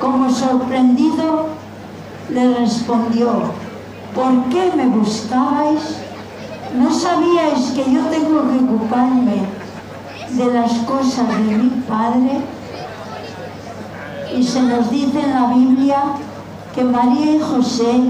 como 0.00 0.28
sorprendido, 0.28 1.46
le 2.30 2.54
respondió, 2.54 3.30
¿por 4.14 4.44
qué 4.44 4.72
me 4.76 4.86
buscabais? 4.86 5.98
¿No 6.78 6.92
sabíais 6.92 7.72
que 7.74 7.84
yo 7.92 8.00
tengo 8.06 8.42
que 8.50 8.64
ocuparme 8.64 9.42
de 10.30 10.46
las 10.52 10.72
cosas 10.86 11.28
de 11.28 11.56
mi 11.56 11.70
Padre? 11.88 12.40
Y 14.36 14.42
se 14.42 14.62
nos 14.62 14.90
dice 14.90 15.20
en 15.20 15.34
la 15.34 15.46
Biblia 15.54 16.02
que 16.74 16.82
María 16.82 17.36
y 17.36 17.40
José 17.40 18.02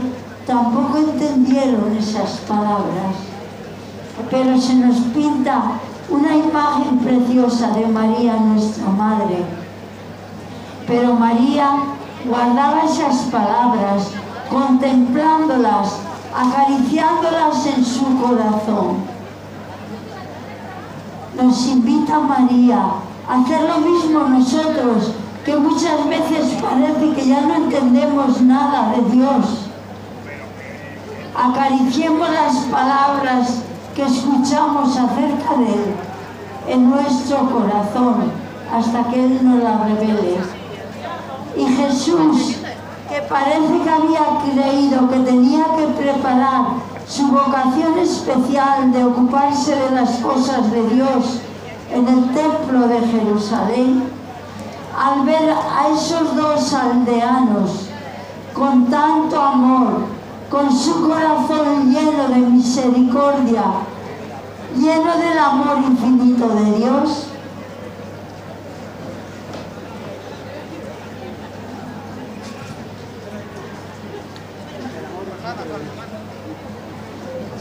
tampoco 0.46 0.98
entendieron 0.98 1.96
esas 1.98 2.38
palabras, 2.48 3.14
pero 4.30 4.58
se 4.58 4.74
nos 4.74 4.96
pinta 5.14 5.62
una 6.08 6.36
imagen 6.36 6.98
preciosa 6.98 7.70
de 7.70 7.86
María, 7.86 8.36
nuestra 8.36 8.88
Madre. 8.88 9.44
Pero 10.86 11.14
María 11.14 11.70
guardaba 12.26 12.84
esas 12.84 13.16
palabras, 13.30 14.10
contemplándolas, 14.54 15.98
acariciándolas 16.32 17.66
en 17.66 17.84
su 17.84 18.04
corazón. 18.20 18.98
Nos 21.36 21.66
invita 21.66 22.20
María 22.20 22.78
a 23.28 23.40
hacer 23.40 23.62
lo 23.62 23.78
mismo 23.78 24.20
nosotros, 24.20 25.12
que 25.44 25.56
muchas 25.56 26.08
veces 26.08 26.62
parece 26.62 27.12
que 27.14 27.28
ya 27.28 27.40
no 27.40 27.54
entendemos 27.56 28.40
nada 28.42 28.94
de 28.94 29.16
Dios. 29.16 29.68
Acariciemos 31.36 32.30
las 32.30 32.56
palabras 32.66 33.62
que 33.96 34.02
escuchamos 34.04 34.96
acerca 34.96 35.56
de 35.58 35.74
Él 35.74 35.94
en 36.68 36.90
nuestro 36.90 37.38
corazón 37.50 38.30
hasta 38.72 39.04
que 39.10 39.24
Él 39.24 39.40
nos 39.42 39.62
las 39.64 39.80
revele. 39.80 40.38
Y 41.56 41.66
Jesús, 41.66 42.56
que 43.14 43.22
parece 43.22 43.80
que 43.84 43.90
había 43.90 44.40
creído 44.42 45.08
que 45.08 45.18
tenía 45.20 45.64
que 45.76 45.86
preparar 46.02 46.64
su 47.06 47.28
vocación 47.28 47.96
especial 47.98 48.90
de 48.90 49.04
ocuparse 49.04 49.76
de 49.76 49.90
las 49.92 50.18
cosas 50.18 50.68
de 50.72 50.82
Dios 50.88 51.38
en 51.92 52.08
el 52.08 52.34
templo 52.34 52.88
de 52.88 52.98
Jerusalén, 53.06 54.02
al 54.98 55.24
ver 55.24 55.48
a 55.48 55.90
esos 55.94 56.34
dos 56.34 56.74
aldeanos 56.74 57.88
con 58.52 58.86
tanto 58.86 59.40
amor, 59.40 60.06
con 60.50 60.76
su 60.76 61.08
corazón 61.08 61.92
lleno 61.92 62.28
de 62.30 62.40
misericordia, 62.40 63.62
lleno 64.76 65.16
del 65.18 65.38
amor 65.38 65.78
infinito 65.86 66.48
de 66.48 66.78
Dios, 66.78 67.28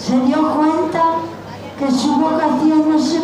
se 0.06 0.20
dio 0.20 0.56
cuenta 0.56 1.04
que 1.80 1.92
su 1.92 2.16
vocación 2.18 2.90
no 2.90 3.00
se, 3.00 3.20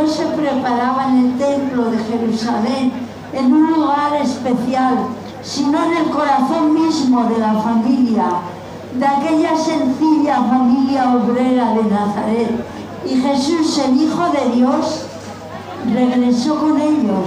no 0.00 0.08
se 0.08 0.24
preparaba 0.26 1.08
en 1.08 1.18
el 1.18 1.38
templo 1.38 1.90
de 1.90 1.98
Jerusalén, 1.98 2.92
en 3.32 3.52
un 3.52 3.72
lugar 3.72 4.14
especial, 4.22 4.98
sino 5.42 5.84
en 5.84 5.96
el 5.98 6.10
corazón 6.10 6.74
mismo 6.74 7.24
de 7.24 7.38
la 7.38 7.54
familia, 7.54 8.24
de 8.98 9.06
aquella 9.06 9.56
sencilla 9.56 10.36
familia 10.36 11.14
obrera 11.14 11.74
de 11.74 11.84
Nazaret. 11.84 12.64
Y 13.06 13.16
Jesús, 13.16 13.78
el 13.78 14.02
Hijo 14.02 14.24
de 14.30 14.56
Dios, 14.56 15.06
regresó 15.92 16.58
con 16.58 16.80
ellos. 16.80 17.26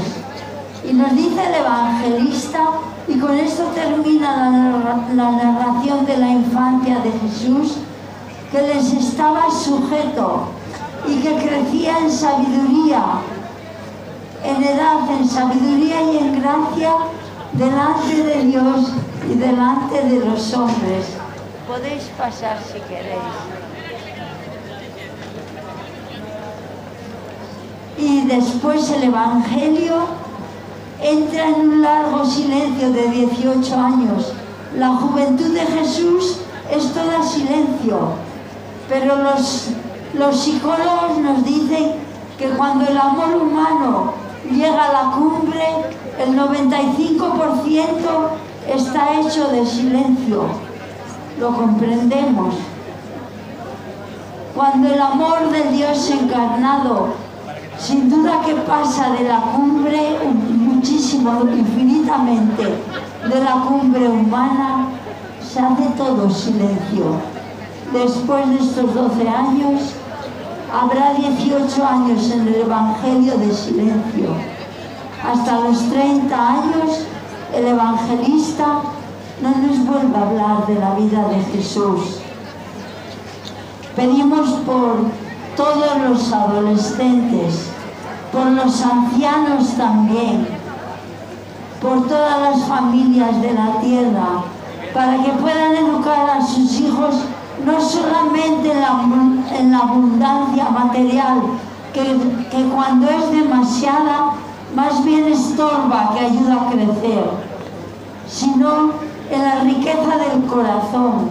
Y 0.90 0.94
nos 0.94 1.16
dice 1.16 1.48
el 1.48 1.56
evangelista, 1.56 2.60
y 3.08 3.20
con 3.20 3.38
esto 3.38 3.64
termina 3.76 4.36
la, 4.36 5.14
la 5.14 5.32
narración 5.32 6.06
de 6.06 6.18
la 6.18 6.30
infancia 6.30 7.00
de 7.00 7.12
Jesús, 7.12 7.78
que 8.52 8.62
les 8.62 8.94
estaba 8.94 9.50
sujeto 9.50 10.53
y 11.08 11.16
que 11.22 11.36
crecía 11.36 11.99
en 11.99 12.12
sabiduría, 12.12 13.04
en 14.43 14.64
edad, 14.64 15.10
en 15.10 15.28
sabiduría 15.28 16.01
y 16.01 16.18
en 16.18 16.41
gracia 16.41 16.95
delante 17.54 18.24
de 18.24 18.43
Dios 18.45 18.91
y 19.30 19.36
delante 19.36 20.01
de 20.04 20.26
los 20.26 20.54
hombres. 20.54 21.06
Podéis 21.68 22.04
pasar 22.18 22.58
si 22.62 22.80
queréis. 22.82 23.20
Y 27.97 28.26
después 28.28 28.89
el 28.91 29.04
Evangelio 29.04 30.08
entra 31.01 31.49
en 31.49 31.56
un 31.56 31.82
largo 31.82 32.26
silencio 32.26 32.91
de 32.91 33.08
18 33.08 33.80
años. 33.80 34.34
La 34.78 34.89
juventud 34.89 35.54
de 35.54 35.62
Jesús 35.62 36.39
es 36.72 36.91
toda 36.93 37.22
silencio, 37.22 38.14
pero 38.89 39.16
los, 39.18 39.70
los 40.14 40.39
psicólogos 40.39 41.18
nos 41.20 41.43
dicen 41.43 41.93
que 42.38 42.49
cuando 42.49 42.86
el 42.86 42.97
amor 42.97 43.36
humano 43.36 44.14
llega 44.49 44.86
a 44.86 44.93
la 44.93 45.11
cumbre, 45.11 45.66
el 46.20 46.38
95% 46.38 47.20
está 48.68 49.20
hecho 49.20 49.47
de 49.47 49.66
silencio. 49.66 50.43
Lo 51.39 51.55
comprendemos. 51.55 52.55
Cuando 54.55 54.93
el 54.93 55.01
amor 55.01 55.49
de 55.49 55.64
Dios 55.72 56.11
encarnado, 56.11 57.07
sin 57.80 58.07
duda 58.09 58.41
que 58.45 58.53
pasa 58.53 59.09
de 59.11 59.24
la 59.28 59.41
cumbre 59.41 60.20
muchísimo, 60.49 61.41
infinitamente, 61.51 62.64
de 62.64 63.39
la 63.43 63.66
cumbre 63.68 64.07
humana, 64.07 64.89
se 65.41 65.59
hace 65.59 65.86
todo 65.97 66.30
silencio 66.30 67.34
después 67.93 68.49
de 68.49 68.55
estos 68.55 68.93
12 68.93 69.28
años, 69.30 69.93
habrá 70.74 71.14
18 71.14 71.86
años 71.86 72.32
en 72.32 72.48
el 72.48 72.56
Evangelio 72.56 73.38
de 73.38 73.54
silencio. 73.54 74.30
Hasta 75.24 75.60
los 75.60 75.90
30 75.90 76.50
años, 76.50 77.06
el 77.54 77.68
evangelista 77.68 78.80
no 79.42 79.50
nos 79.50 79.86
vuelve 79.86 80.18
a 80.18 80.22
hablar 80.22 80.68
de 80.68 80.76
la 80.76 80.96
vida 80.96 81.28
de 81.30 81.40
Jesús. 81.56 82.18
Pedimos 83.96 84.50
por 84.66 85.06
todos 85.56 85.98
los 86.10 86.34
adolescentes, 86.34 87.68
por 88.32 88.48
los 88.48 88.82
ancianos 88.82 89.78
también, 89.78 90.48
por 91.80 92.08
todas 92.08 92.42
las 92.42 92.68
familias 92.68 93.40
de 93.40 93.54
la 93.54 93.80
tierra, 93.80 94.44
para 94.94 95.24
que 95.24 95.32
puedan 95.34 95.76
educar 95.76 96.30
a 96.32 96.42
sus 96.46 96.80
hijos 96.82 97.16
no 97.66 97.80
solamente 97.80 98.72
en 98.72 99.72
la, 99.72 99.80
abundancia 99.80 100.70
material, 100.70 101.41
que, 101.93 102.01
que 102.49 102.64
cuando 102.70 103.09
es 103.09 103.32
demasiada, 103.32 104.34
más 104.76 105.03
bien 105.05 105.26
estorba 105.26 106.11
que 106.14 106.26
ayuda 106.26 106.61
a 106.61 106.70
crecer, 106.72 107.24
sino 108.28 108.91
en 109.30 109.41
la 109.41 109.61
riqueza 109.61 110.18
del 110.18 110.45
corazón, 110.45 111.30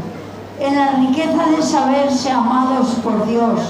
en 0.61 0.77
la 0.77 0.93
riqueza 0.93 1.47
de 1.47 1.63
saberse 1.63 2.31
amados 2.31 2.89
por 3.03 3.27
Dios, 3.27 3.61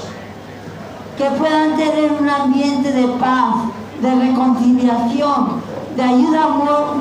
que 1.17 1.25
puedan 1.31 1.75
tener 1.75 2.11
un 2.19 2.29
ambiente 2.29 2.91
de 2.91 3.07
paz, 3.19 3.55
de 4.01 4.15
reconciliación, 4.15 5.61
de 5.95 6.03
ayuda 6.03 6.47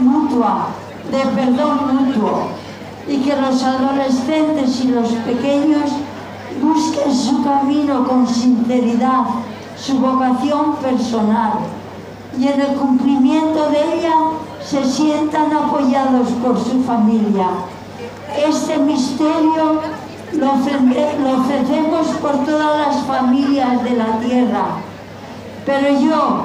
mutua, 0.01 0.67
de 1.11 1.19
perdón 1.19 2.07
mutuo 2.07 2.62
y 3.09 3.17
que 3.19 3.37
los 3.37 3.63
adolescentes 3.63 4.81
y 4.85 4.89
los 4.89 5.09
pequeños 5.09 5.91
busquen 6.63 7.15
su 7.15 7.43
camino 7.43 8.07
con 8.07 8.27
sinceridad, 8.27 9.25
su 9.77 9.99
vocación 9.99 10.77
personal 10.77 11.53
y 12.39 12.49
en 12.49 12.61
el 12.61 12.75
cumplimiento 12.77 13.71
de 13.71 13.99
ella 13.99 14.15
se 14.65 14.85
sientan 14.85 15.53
apoyados 15.53 16.29
por 16.43 16.59
su 16.59 16.83
familia. 16.83 17.49
Este 18.37 18.79
misterio 18.79 19.81
lo, 20.33 20.53
ofrecemos 20.53 22.07
por 22.21 22.45
todas 22.45 22.87
las 22.87 23.05
familias 23.05 23.85
de 23.85 23.91
la 23.91 24.19
tierra. 24.21 24.65
Pero 25.67 26.01
yo, 26.01 26.45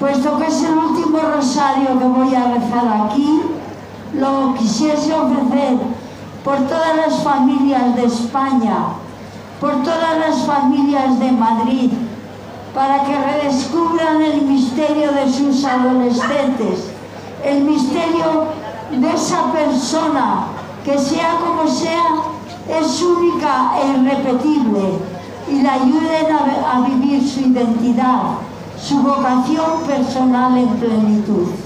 puesto 0.00 0.38
que 0.38 0.46
es 0.46 0.62
el 0.62 0.78
último 0.78 1.18
rosario 1.18 1.98
que 1.98 2.04
voy 2.04 2.34
a 2.34 2.54
rezar 2.54 3.06
aquí, 3.06 3.42
lo 4.14 4.54
quisiese 4.54 5.12
ofrecer 5.12 5.78
por 6.44 6.58
todas 6.68 6.96
las 6.96 7.22
familias 7.22 7.96
de 7.96 8.04
España, 8.04 8.76
por 9.60 9.82
todas 9.82 10.18
las 10.18 10.44
familias 10.44 11.18
de 11.18 11.32
Madrid, 11.32 11.90
para 12.74 13.02
que 13.04 13.18
redescubran 13.18 14.22
el 14.22 14.42
misterio 14.42 15.12
de 15.12 15.32
sus 15.32 15.64
adolescentes, 15.64 16.90
el 17.44 17.64
misterio 17.64 18.44
de 18.90 19.12
esa 19.12 19.50
persona 19.52 20.46
que 20.84 20.98
sea 20.98 21.38
como 21.40 21.68
sea, 21.68 22.04
es 22.68 23.02
única 23.02 23.72
e 23.80 23.98
irrepetible 23.98 24.98
y 25.48 25.62
la 25.62 25.74
ayuden 25.74 26.26
a, 26.32 26.76
a 26.76 26.80
vivir 26.80 27.26
su 27.28 27.40
identidad, 27.40 28.38
su 28.80 28.98
vocación 29.02 29.82
personal 29.86 30.56
en 30.58 30.68
plenitud. 30.76 31.65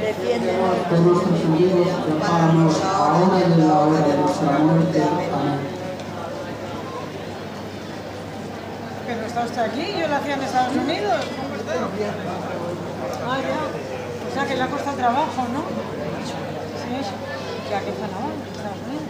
defiéndenos. 0.00 0.90
De 0.90 0.98
nuestros 1.00 1.40
enemigos, 1.40 1.88
ampáranos, 1.94 2.74
ahora 2.84 3.38
y 3.38 3.42
en 3.52 3.68
la 3.68 3.80
hora 3.80 4.00
de 4.00 4.16
nuestra 4.16 4.58
muerte. 4.58 5.02
Amén. 5.02 5.60
Pero 9.06 9.26
está 9.26 9.40
usted 9.44 9.62
aquí, 9.62 9.86
yo 9.98 10.08
lo 10.08 10.16
hacía 10.16 10.34
en 10.34 10.42
Estados 10.42 10.76
Unidos. 10.76 11.20
Ah, 13.28 13.38
ya. 13.40 13.60
O 14.28 14.32
sea 14.32 14.46
que 14.46 14.56
le 14.56 14.62
ha 14.62 14.68
costado 14.68 14.96
trabajo, 14.96 15.42
¿no? 15.52 15.60
Sí. 16.80 16.96
¿Y 17.70 17.74
a 17.74 17.80
qué 17.80 17.92
zona 17.92 18.16
van? 18.22 18.36
Estados 18.50 18.80
Unidos. 18.86 19.04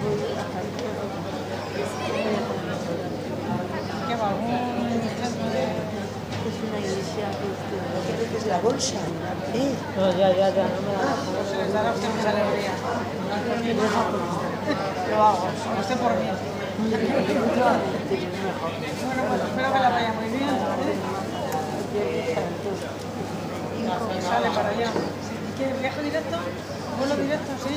¿Qué 4.08 4.14
va? 4.16 4.28
¿Algún 4.28 5.00
centro 5.20 5.46
de...? 5.50 5.79
Es 8.36 8.46
la 8.46 8.58
bolsa. 8.58 8.94
¿eh? 9.54 9.74
No, 9.96 10.10
ya, 10.12 10.28
ya, 10.30 10.50
ya, 10.50 10.64
no 10.64 10.80
me 10.86 10.92
da 10.92 11.14
Pues 11.36 11.58
les 11.58 11.72
dará 11.72 11.90
a 11.90 11.92
usted 11.94 12.08
mucha 12.08 12.30
alegría. 12.30 12.72
Lo 15.10 15.16
hago, 15.24 15.48
usted 15.80 15.96
por 15.96 16.12
mí. 16.12 16.28
Bueno, 19.10 19.24
pues 19.28 19.42
espero 19.42 19.72
que 19.72 19.80
la 19.80 19.90
vaya 19.90 20.12
muy 20.12 20.28
bien. 20.28 20.48
¿eh? 21.96 22.36
Y 23.78 24.22
sale 24.22 24.50
para 24.50 24.68
allá. 24.68 24.90
¿Y 24.90 25.58
qué? 25.58 25.66
¿Viaje 25.80 26.02
directo? 26.02 26.36
¿Vuelo 26.98 27.16
directo? 27.16 27.52
Sí. 27.66 27.74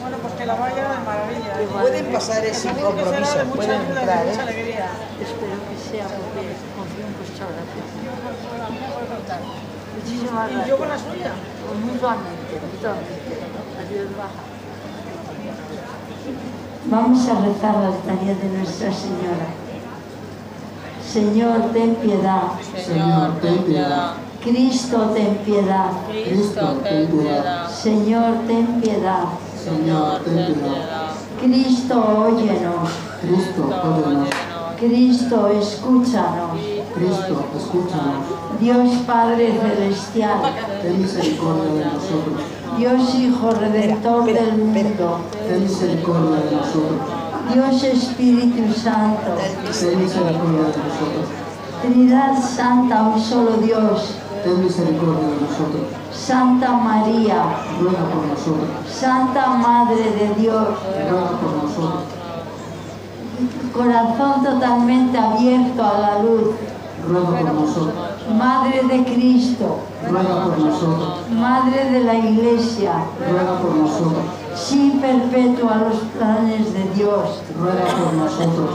Bueno, 0.00 0.16
pues 0.22 0.34
que 0.34 0.46
la 0.46 0.54
vaya 0.54 0.82
de 0.88 0.98
maravilla. 1.04 1.60
¿eh? 1.60 1.68
Pueden 1.80 2.06
pasar 2.12 2.42
que 2.42 2.54
será 2.54 2.74
compromiso, 2.74 3.38
de 3.38 3.44
mucha 3.44 3.56
pueden 3.56 3.80
entrar, 3.82 4.24
de 4.24 4.30
mucha 4.30 4.40
¿eh? 4.40 4.48
alegría. 4.48 4.86
Espero 5.20 5.56
que 5.68 5.76
sea 5.76 6.06
porque 6.08 6.42
confío 6.76 7.04
en 7.06 7.14
vuestra 7.20 7.44
oración. 7.52 7.86
A 8.64 8.70
mí 8.70 8.78
me 8.80 8.88
puede 8.92 9.06
contar. 9.12 9.40
Muchísimas 9.96 10.50
¿Y 10.50 10.54
yo 10.54 10.58
gracias. 10.58 10.78
con 10.78 10.88
la 10.88 10.98
suya? 10.98 11.32
Mutuamente, 11.84 12.54
mutuamente. 12.64 13.32
Adiós, 13.80 14.08
baja. 14.16 14.42
Vamos 16.86 17.28
a 17.28 17.34
rezar 17.40 17.74
la 17.76 17.88
altaría 17.88 18.34
de 18.34 18.48
Nuestra 18.56 18.90
Señora. 18.92 19.48
Señor, 21.04 21.72
ten 21.72 21.94
piedad. 21.96 22.42
Señor, 22.86 23.40
ten 23.40 23.58
piedad. 23.64 24.14
Cristo, 24.42 25.10
ten 25.14 25.36
piedad. 25.44 25.90
Cristo, 26.08 26.80
ten 26.82 27.06
piedad. 27.08 27.68
Señor, 27.68 28.34
ten 28.46 28.80
piedad. 28.80 29.24
Señor, 29.64 30.20
ten 30.24 30.54
piedad. 30.54 31.10
Cristo, 31.38 31.94
óyenos. 32.26 32.90
Cristo, 33.20 33.68
óyenos. 33.68 34.28
Cristo, 34.78 35.48
escúchanos. 35.48 36.58
Cristo, 36.94 37.44
escúchanos. 37.58 38.24
Dios 38.58 38.88
Padre 39.06 39.52
Celestial. 39.60 40.40
Ten 40.80 41.02
misericordia 41.02 41.72
de 41.72 41.84
nosotros. 41.84 42.40
Dios 42.78 43.14
Hijo 43.14 43.50
Redentor 43.50 44.24
del 44.24 44.56
mundo. 44.56 45.20
Ten 45.46 45.62
misericordia 45.62 46.40
de 46.40 46.56
nosotros. 46.56 47.00
Dios 47.52 47.84
Espíritu 47.84 48.72
Santo. 48.72 49.36
Ten 49.78 50.02
misericordia 50.02 50.62
de 50.62 50.78
nosotros. 50.88 51.26
Trinidad 51.82 52.42
Santa, 52.42 53.02
un 53.02 53.20
solo 53.20 53.58
Dios. 53.58 54.14
Ten 54.42 54.64
misericordia 54.64 55.28
de 55.28 55.40
nosotros. 55.42 55.82
Santa 56.12 56.72
María, 56.72 57.42
Ruega 57.80 58.04
por 58.12 58.26
nosotros. 58.26 58.68
Santa 58.90 59.46
Madre 59.50 59.96
de 60.18 60.34
Dios, 60.40 60.68
Ruega 61.10 61.30
por 61.40 61.52
nosotros. 61.62 62.04
corazón 63.74 64.44
totalmente 64.44 65.16
abierto 65.18 65.82
a 65.84 65.98
la 65.98 66.22
luz, 66.22 66.54
Ruega 67.06 67.26
por 67.50 67.54
nosotros. 67.54 67.94
Madre 68.38 68.82
de 68.82 69.04
Cristo, 69.04 69.78
Ruega 70.10 70.44
por 70.44 70.58
nosotros. 70.58 71.18
Madre 71.32 71.90
de 71.90 72.00
la 72.04 72.14
Iglesia, 72.14 72.92
Ruega 73.30 73.58
por 73.60 73.74
nosotros. 73.74 74.24
sí 74.54 74.98
perpetua 75.00 75.74
a 75.74 75.78
los 75.88 75.96
planes 76.16 76.72
de 76.72 76.84
Dios, 76.94 77.42
Ruega 77.58 77.84
por 77.84 78.12
nosotros. 78.14 78.70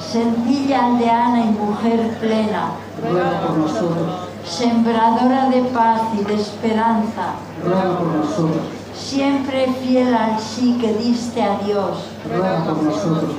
sencilla 0.00 0.86
aldeana 0.86 1.40
y 1.44 1.50
mujer 1.50 2.16
plena, 2.20 2.70
Ruega 3.02 3.40
por 3.46 3.56
nosotros. 3.58 4.27
Sembradora 4.48 5.48
de 5.50 5.62
paz 5.62 6.00
y 6.18 6.24
de 6.24 6.34
esperanza, 6.34 7.34
Ruega 7.64 7.98
por 7.98 8.06
nosotros. 8.08 8.62
siempre 8.94 9.72
fiel 9.82 10.14
al 10.14 10.38
sí 10.40 10.76
que 10.80 10.94
diste 10.94 11.42
a 11.42 11.58
Dios, 11.58 12.04
Ruega 12.34 12.64
por 12.64 12.82
nosotros. 12.82 13.30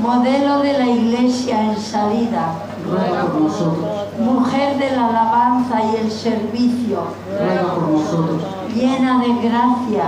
modelo 0.00 0.60
de 0.60 0.72
la 0.78 0.86
Iglesia 0.86 1.62
en 1.72 1.76
salida, 1.78 2.52
Ruega 2.88 3.24
por 3.26 3.40
nosotros. 3.42 3.86
mujer 4.18 4.78
de 4.78 4.90
la 4.96 5.08
alabanza 5.08 5.80
y 5.92 5.96
el 6.04 6.10
servicio, 6.10 6.98
Ruega 7.38 7.74
por 7.74 7.88
nosotros. 7.88 8.42
llena 8.74 9.18
de 9.20 9.28
gracia, 9.48 10.04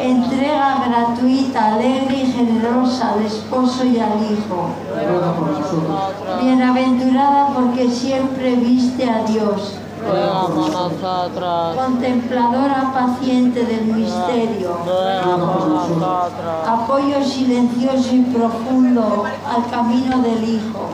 Entrega 0.00 0.84
gratuita, 0.86 1.74
alegre 1.74 2.16
y 2.22 2.26
generosa 2.32 3.14
al 3.14 3.24
esposo 3.24 3.84
y 3.84 3.98
al 3.98 4.22
hijo, 4.30 4.70
bienaventurada 6.40 7.48
porque 7.54 7.90
siempre 7.90 8.56
viste 8.56 9.08
a 9.08 9.24
Dios, 9.24 9.74
contempladora 11.76 12.92
paciente 12.92 13.64
del 13.64 13.86
misterio, 13.86 14.78
apoyo 16.66 17.24
silencioso 17.24 18.14
y 18.14 18.22
profundo 18.22 19.24
al 19.46 19.70
camino 19.70 20.18
del 20.18 20.44
hijo, 20.44 20.90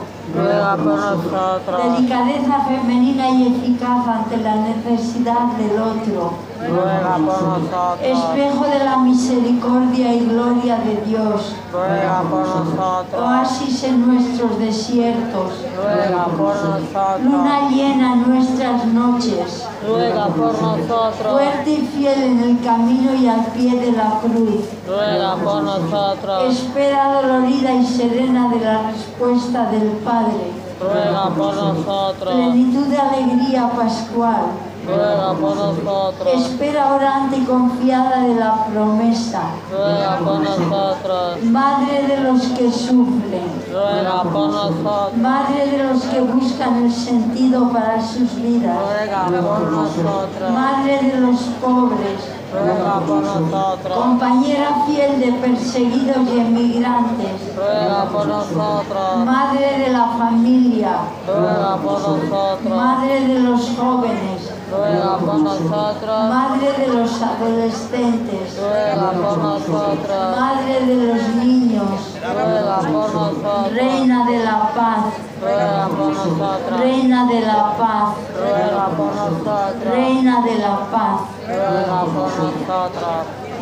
delicadeza 1.83 2.59
femenina 2.67 3.29
y 3.29 3.47
eficaz 3.47 4.07
ante 4.07 4.37
la 4.37 4.55
necesidad 4.55 5.47
del 5.57 5.79
otro, 5.79 6.54
Ruega 6.57 7.15
por 7.17 7.43
nosotros. 7.43 7.99
espejo 8.01 8.65
de 8.65 8.83
la 8.83 8.97
misericordia 8.97 10.13
y 10.13 10.25
gloria 10.25 10.77
de 10.77 11.01
Dios, 11.05 11.53
Ruega 11.71 12.21
por 12.29 12.47
nosotros. 12.47 13.21
oasis 13.21 13.83
en 13.83 14.07
nuestros 14.07 14.57
desiertos, 14.59 15.51
Ruega 15.75 16.25
por 16.25 16.55
nosotros. 16.55 17.21
luna 17.23 17.69
llena 17.69 18.13
en 18.13 18.29
nuestras 18.29 18.85
noches, 18.85 19.67
Ruega 19.85 20.27
por 20.27 20.61
nosotros. 20.61 21.15
fuerte 21.31 21.71
y 21.71 21.87
fiel 21.87 22.23
en 22.23 22.39
el 22.39 22.59
camino 22.61 23.13
y 23.13 23.27
al 23.27 23.45
pie 23.47 23.75
de 23.79 23.91
la 23.91 24.19
cruz, 24.21 24.65
Ruega 24.87 25.35
por 25.35 25.61
nosotros. 25.63 26.53
espera 26.57 27.21
dolorida 27.21 27.73
y 27.73 27.85
serena 27.85 28.49
de 28.49 28.59
la 28.61 28.91
respuesta 28.91 29.69
del 29.71 29.89
Padre, 30.03 30.51
Ruega 30.79 31.29
por 31.35 31.53
nosotros. 31.53 32.33
plenitud 32.33 32.87
de 32.87 32.97
alegría 32.97 33.69
pascual, 33.71 34.43
ruega 34.87 35.33
por 35.33 35.55
nosotros, 35.55 36.33
Espera 36.35 36.93
orante 36.95 37.37
y 37.37 37.45
confiada 37.45 38.21
de 38.23 38.35
la 38.35 38.65
promesa. 38.65 39.41
ruega 39.71 40.17
por 40.19 40.39
nosotros, 40.39 41.43
Madre 41.43 42.03
de 42.07 42.17
los 42.21 42.41
que 42.57 42.71
sufren. 42.71 43.63
ruega 43.71 44.23
por 44.23 44.49
nosotros, 44.49 45.17
Madre 45.17 45.67
de 45.71 45.83
los 45.83 46.03
que 46.03 46.21
buscan 46.21 46.83
el 46.83 46.91
sentido 46.91 47.69
para 47.71 48.01
sus 48.01 48.35
vidas. 48.35 48.77
ruega 48.77 49.25
por 49.25 49.71
nosotros, 49.71 50.51
Madre 50.51 50.99
de 51.01 51.19
los 51.19 51.39
pobres. 51.61 52.19
ruega 52.53 52.99
por 53.05 53.21
nosotros, 53.23 53.97
Compañera 53.97 54.69
fiel 54.87 55.19
de 55.19 55.31
perseguidos 55.33 56.17
y 56.33 56.39
emigrantes. 56.39 57.55
ruega 57.55 58.05
por 58.05 58.27
nosotros, 58.27 59.25
Madre 59.25 59.79
de 59.85 59.91
la 59.91 60.05
familia. 60.17 60.91
ruega 61.27 61.75
por 61.77 61.99
nosotros, 61.99 62.59
Madre 62.69 63.27
de 63.27 63.39
los 63.39 63.61
jóvenes. 63.77 64.51
Ruega 64.71 65.17
por 65.17 65.35
nosotros, 65.39 66.29
Madre 66.29 66.71
de 66.77 66.87
los 66.87 67.21
adolescentes. 67.21 68.57
ruega 68.59 69.11
por 69.11 69.37
nosotros, 69.37 70.39
Madre 70.39 70.85
de 70.85 70.95
los 71.07 71.27
niños. 71.35 71.89
ruega 72.23 72.77
por 72.79 72.91
nosotros, 72.91 73.71
Reina 73.73 74.25
de 74.25 74.43
la 74.43 74.59
paz. 74.73 75.05
ruega 75.41 75.87
por 75.87 76.13
nosotros, 76.13 76.79
Reina 76.79 77.25
de 77.27 77.41
la 77.41 77.77
paz. 77.77 78.09
ruega 78.37 78.85
por 78.97 79.15
nosotros, 79.15 79.93
Reina 79.93 80.41
de 80.41 80.55
la 80.57 80.75
paz. 80.91 81.21
ruega 81.47 82.01
por 82.01 82.29
nosotros. 82.43 83.13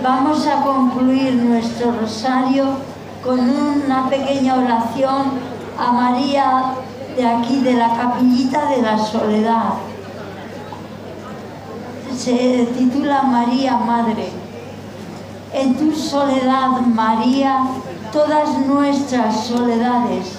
Vamos 0.01 0.47
a 0.47 0.61
concluir 0.63 1.33
nuestro 1.35 1.91
rosario 1.99 2.65
con 3.23 3.39
una 3.39 4.09
pequeña 4.09 4.55
oración 4.55 5.53
a 5.79 5.91
María 5.91 6.63
de 7.15 7.25
aquí, 7.25 7.59
de 7.61 7.73
la 7.73 7.93
capillita 7.95 8.65
de 8.69 8.81
la 8.81 8.97
soledad. 8.97 9.73
Se 12.17 12.67
titula 12.77 13.23
María 13.23 13.75
Madre. 13.75 14.29
En 15.51 15.75
tu 15.75 15.93
soledad, 15.93 16.79
María, 16.81 17.65
todas 18.11 18.57
nuestras 18.65 19.45
soledades, 19.45 20.33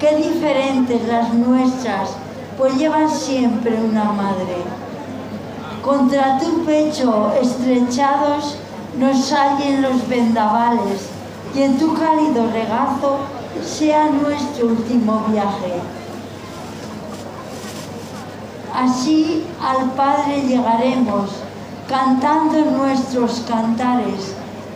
qué 0.00 0.16
diferentes 0.16 1.06
las 1.06 1.32
nuestras, 1.32 2.10
pues 2.58 2.76
llevan 2.76 3.08
siempre 3.08 3.74
una 3.74 4.04
madre. 4.04 4.56
Contra 5.84 6.38
tu 6.38 6.64
pecho 6.64 7.32
estrechados 7.40 8.56
nos 8.98 9.30
hallen 9.32 9.82
los 9.82 10.08
vendavales 10.08 11.08
y 11.54 11.62
en 11.62 11.78
tu 11.78 11.94
cálido 11.94 12.50
regazo 12.52 13.18
sea 13.62 14.06
nuestro 14.06 14.66
último 14.68 15.24
viaje. 15.30 15.80
Así 18.74 19.44
al 19.62 19.92
Padre 19.92 20.42
llegaremos, 20.42 21.30
cantando 21.88 22.72
nuestros 22.72 23.44
cantares, 23.48 24.34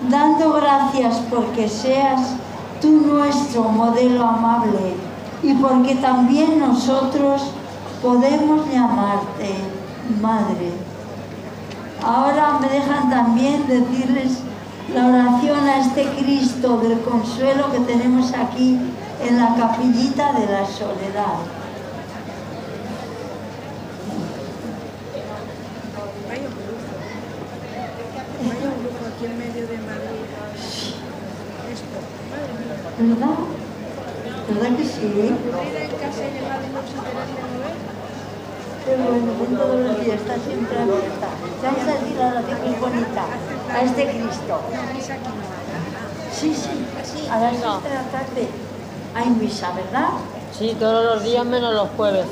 dando 0.09 0.53
gracias 0.53 1.21
porque 1.29 1.69
seas 1.69 2.35
tú 2.81 2.89
nuestro 2.89 3.65
modelo 3.65 4.25
amable 4.25 4.95
y 5.43 5.53
porque 5.55 5.97
también 5.97 6.61
nosotros 6.61 7.43
podemos 8.01 8.71
llamarte 8.73 9.57
Madre. 10.23 10.73
Ahora 12.03 12.59
me 12.61 12.69
dejan 12.69 13.11
también 13.11 13.67
decirles 13.67 14.39
la 14.95 15.07
oración 15.07 15.69
a 15.69 15.81
este 15.81 16.05
Cristo 16.19 16.79
del 16.79 17.01
consuelo 17.01 17.71
que 17.73 17.81
tenemos 17.81 18.33
aquí 18.33 18.79
en 19.21 19.39
la 19.39 19.55
capillita 19.57 20.33
de 20.33 20.47
la 20.47 20.65
soledad. 20.65 21.39
Vaya 26.29 26.43
un 26.43 26.55
grupo. 26.55 26.89
Vaya 28.49 28.69
un 28.69 28.83
grupo 28.83 29.07
aquí 29.07 29.25
en 29.27 29.39
medio 29.39 29.67
de 29.67 29.79
Madrid. 29.79 30.25
Esto. 31.73 31.99
Madre 32.31 32.53
mía. 32.65 32.88
¿Verdad? 32.99 33.39
¿Verdad 34.49 34.77
que 34.77 34.85
sí? 34.85 35.35
Qué 38.85 38.97
bueno, 38.97 39.33
ven 39.41 39.57
todos 39.57 39.81
los 39.81 40.05
días, 40.05 40.21
está 40.21 40.35
siempre 40.35 40.79
abierta. 40.79 41.29
Vamos 41.63 41.83
a 41.83 41.93
decir 41.93 42.17
la 42.19 42.27
oración 42.29 42.59
muy 42.65 42.75
bonita 42.81 43.25
a 43.73 43.83
este 43.83 44.03
Cristo. 44.09 44.61
Sí, 46.33 46.55
sí, 46.55 47.29
a 47.31 47.39
las 47.39 47.51
seis 47.53 47.63
de 47.63 47.91
la 47.91 48.03
tarde 48.11 48.49
hay 49.15 49.31
misa, 49.31 49.73
¿verdad? 49.73 50.09
Sí, 50.59 50.77
todos 50.79 51.05
los 51.05 51.23
días 51.23 51.45
menos 51.47 51.75
los 51.75 51.89
jueves. 51.91 52.27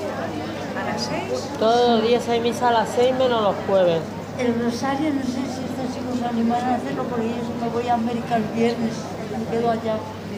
A 0.81 0.85
las 0.85 1.01
seis. 1.03 1.49
Todos 1.61 1.91
los 1.91 2.03
días 2.09 2.29
hay 2.29 2.41
misa 2.41 2.69
a 2.71 2.73
las 2.73 2.89
6 2.89 3.15
menos 3.17 3.43
los 3.43 3.55
jueves. 3.69 4.01
El 4.39 4.63
rosario, 4.65 5.15
no 5.15 5.23
sé 5.23 5.33
si 5.33 5.63
estos 5.63 5.95
chicos 5.95 6.19
se 6.19 6.27
animarán 6.27 6.71
a 6.71 6.75
hacerlo 6.77 7.05
porque 7.05 7.29
yo 7.29 7.65
me 7.65 7.69
voy 7.71 7.89
a 7.89 7.95
América 7.95 8.37
el 8.37 8.45
viernes, 8.45 8.93
me 9.33 9.57
quedo 9.57 9.71
allá, 9.71 9.97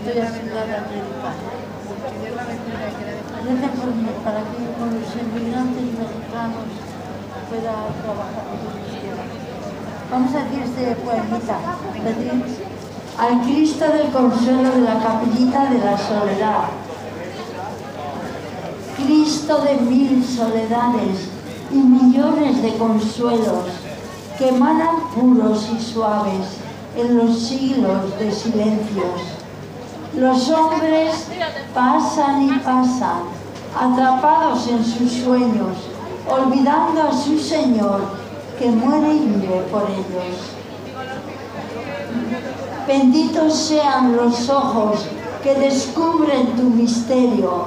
estoy 0.09 0.23
haciendo 0.23 0.55
la 0.55 0.63
por 3.71 3.95
mí 3.95 4.09
para 4.25 4.41
que 4.41 4.57
con 4.79 4.89
los 4.95 5.09
inmigrantes 5.15 5.85
mexicanos 5.85 6.69
pueda 7.49 7.75
trabajar 8.03 8.45
quiera. 8.89 9.25
Vamos 10.11 10.35
a 10.35 10.45
decir 10.45 10.63
este 10.63 10.97
poemita. 10.97 11.59
Al 13.19 13.43
Cristo 13.43 13.85
del 13.85 14.11
consuelo 14.11 14.71
de 14.71 14.81
la 14.81 15.03
capillita 15.03 15.71
de 15.71 15.79
la 15.79 15.99
soledad. 15.99 16.69
Cristo 18.97 19.63
de 19.63 19.77
mil 19.77 20.25
soledades 20.25 21.29
y 21.71 21.77
millones 21.77 22.63
de 22.63 22.77
consuelos 22.79 23.65
que 24.39 24.49
emanan 24.49 25.11
puros 25.15 25.69
y 25.77 25.83
suaves 25.83 26.59
en 26.97 27.17
los 27.19 27.39
siglos 27.39 28.19
de 28.19 28.33
silencios. 28.33 29.38
Los 30.17 30.51
hombres 30.51 31.27
pasan 31.75 32.43
y 32.43 32.59
pasan, 32.59 33.23
atrapados 33.79 34.67
en 34.69 34.85
sus 34.85 35.13
sueños, 35.13 35.77
olvidando 36.29 37.03
a 37.03 37.13
su 37.13 37.39
Señor 37.39 38.01
que 38.59 38.71
muere 38.71 39.15
y 39.15 39.19
vive 39.19 39.63
por 39.71 39.83
ellos. 39.83 40.59
Benditos 42.87 43.55
sean 43.55 44.17
los 44.17 44.49
ojos 44.49 45.05
que 45.43 45.55
descubren 45.55 46.57
tu 46.57 46.63
misterio, 46.63 47.67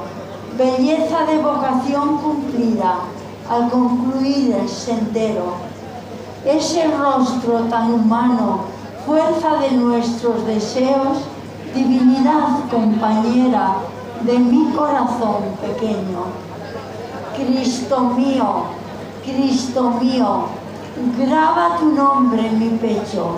belleza 0.58 1.26
de 1.26 1.38
vocación 1.38 2.18
cumplida 2.18 2.96
al 3.50 3.70
concluir 3.70 4.56
el 4.56 4.68
sendero. 4.68 5.54
Ese 6.44 6.88
rostro 6.98 7.60
tan 7.70 7.94
humano, 7.94 8.62
fuerza 9.06 9.58
de 9.62 9.72
nuestros 9.72 10.46
deseos, 10.48 11.20
divinidad 11.74 12.70
compañera 12.70 13.76
de 14.22 14.40
mi 14.40 14.72
corazón 14.72 15.44
pequeño. 15.62 16.26
Cristo 17.36 18.00
mío, 18.16 18.64
Cristo 19.24 19.92
mío, 20.02 20.46
graba 21.18 21.78
tu 21.78 21.92
nombre 21.92 22.46
en 22.48 22.60
mi 22.60 22.78
pecho, 22.78 23.38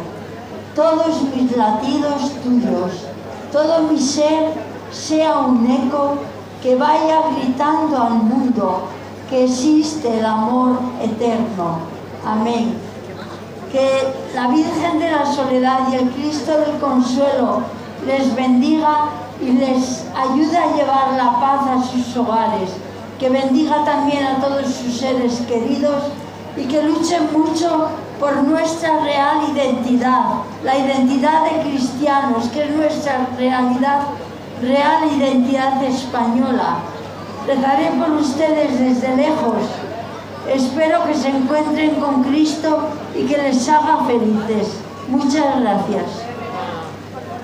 todos 0.75 1.21
mis 1.35 1.55
latidos 1.55 2.31
tuyos, 2.43 3.05
todo 3.51 3.83
mi 3.83 3.99
ser 3.99 4.53
sea 4.91 5.39
un 5.39 5.69
eco 5.69 6.15
que 6.61 6.75
vaya 6.75 7.21
gritando 7.35 8.01
al 8.01 8.13
mundo 8.15 8.83
que 9.29 9.45
existe 9.45 10.19
el 10.19 10.25
amor 10.25 10.79
eterno. 11.01 11.77
Amén. 12.25 12.75
Que 13.71 14.13
la 14.35 14.47
Virgen 14.47 14.99
de 14.99 15.11
la 15.11 15.25
Soledad 15.25 15.79
y 15.91 15.95
el 15.95 16.09
Cristo 16.11 16.51
del 16.51 16.77
Consuelo 16.79 17.61
les 18.05 18.35
bendiga 18.35 19.09
y 19.41 19.51
les 19.51 20.05
ayude 20.15 20.57
a 20.57 20.75
llevar 20.75 21.13
la 21.17 21.39
paz 21.39 21.67
a 21.67 21.83
sus 21.83 22.15
hogares. 22.17 22.69
Que 23.19 23.29
bendiga 23.29 23.83
también 23.85 24.25
a 24.25 24.39
todos 24.39 24.65
sus 24.65 24.97
seres 24.97 25.41
queridos 25.47 26.03
y 26.57 26.65
que 26.65 26.83
luchen 26.83 27.29
mucho 27.31 27.89
por 28.19 28.43
nuestra 28.43 28.99
real 28.99 29.37
identidad, 29.53 30.23
la 30.63 30.77
identidad 30.77 31.43
de 31.45 31.69
cristianos, 31.69 32.47
que 32.49 32.63
es 32.63 32.71
nuestra 32.71 33.27
realidad, 33.37 34.01
real 34.61 35.11
identidad 35.15 35.83
española. 35.83 36.77
Rezaré 37.47 37.91
por 37.99 38.11
ustedes 38.11 38.79
desde 38.79 39.15
lejos. 39.15 39.63
Espero 40.49 41.03
que 41.05 41.13
se 41.13 41.29
encuentren 41.29 41.95
con 41.95 42.23
Cristo 42.23 42.89
y 43.15 43.25
que 43.25 43.37
les 43.37 43.67
haga 43.67 44.05
felices. 44.05 44.77
Muchas 45.09 45.59
gracias. 45.59 46.22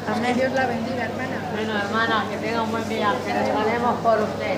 Que 0.09 0.33
Dios 0.33 0.51
la 0.53 0.65
bendiga, 0.65 1.05
hermana. 1.05 1.37
Bueno, 1.53 1.77
hermana, 1.77 2.25
que 2.29 2.37
tenga 2.37 2.63
un 2.63 2.71
buen 2.71 2.89
día, 2.89 3.13
que 3.23 3.31
rezaremos 3.31 3.99
por 4.01 4.19
usted. 4.19 4.57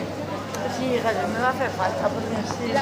Sí, 0.78 0.86
hija, 0.96 1.12
me 1.28 1.40
va 1.40 1.48
a 1.48 1.52
hacer 1.52 1.70
falta 1.72 2.08
porque 2.08 2.74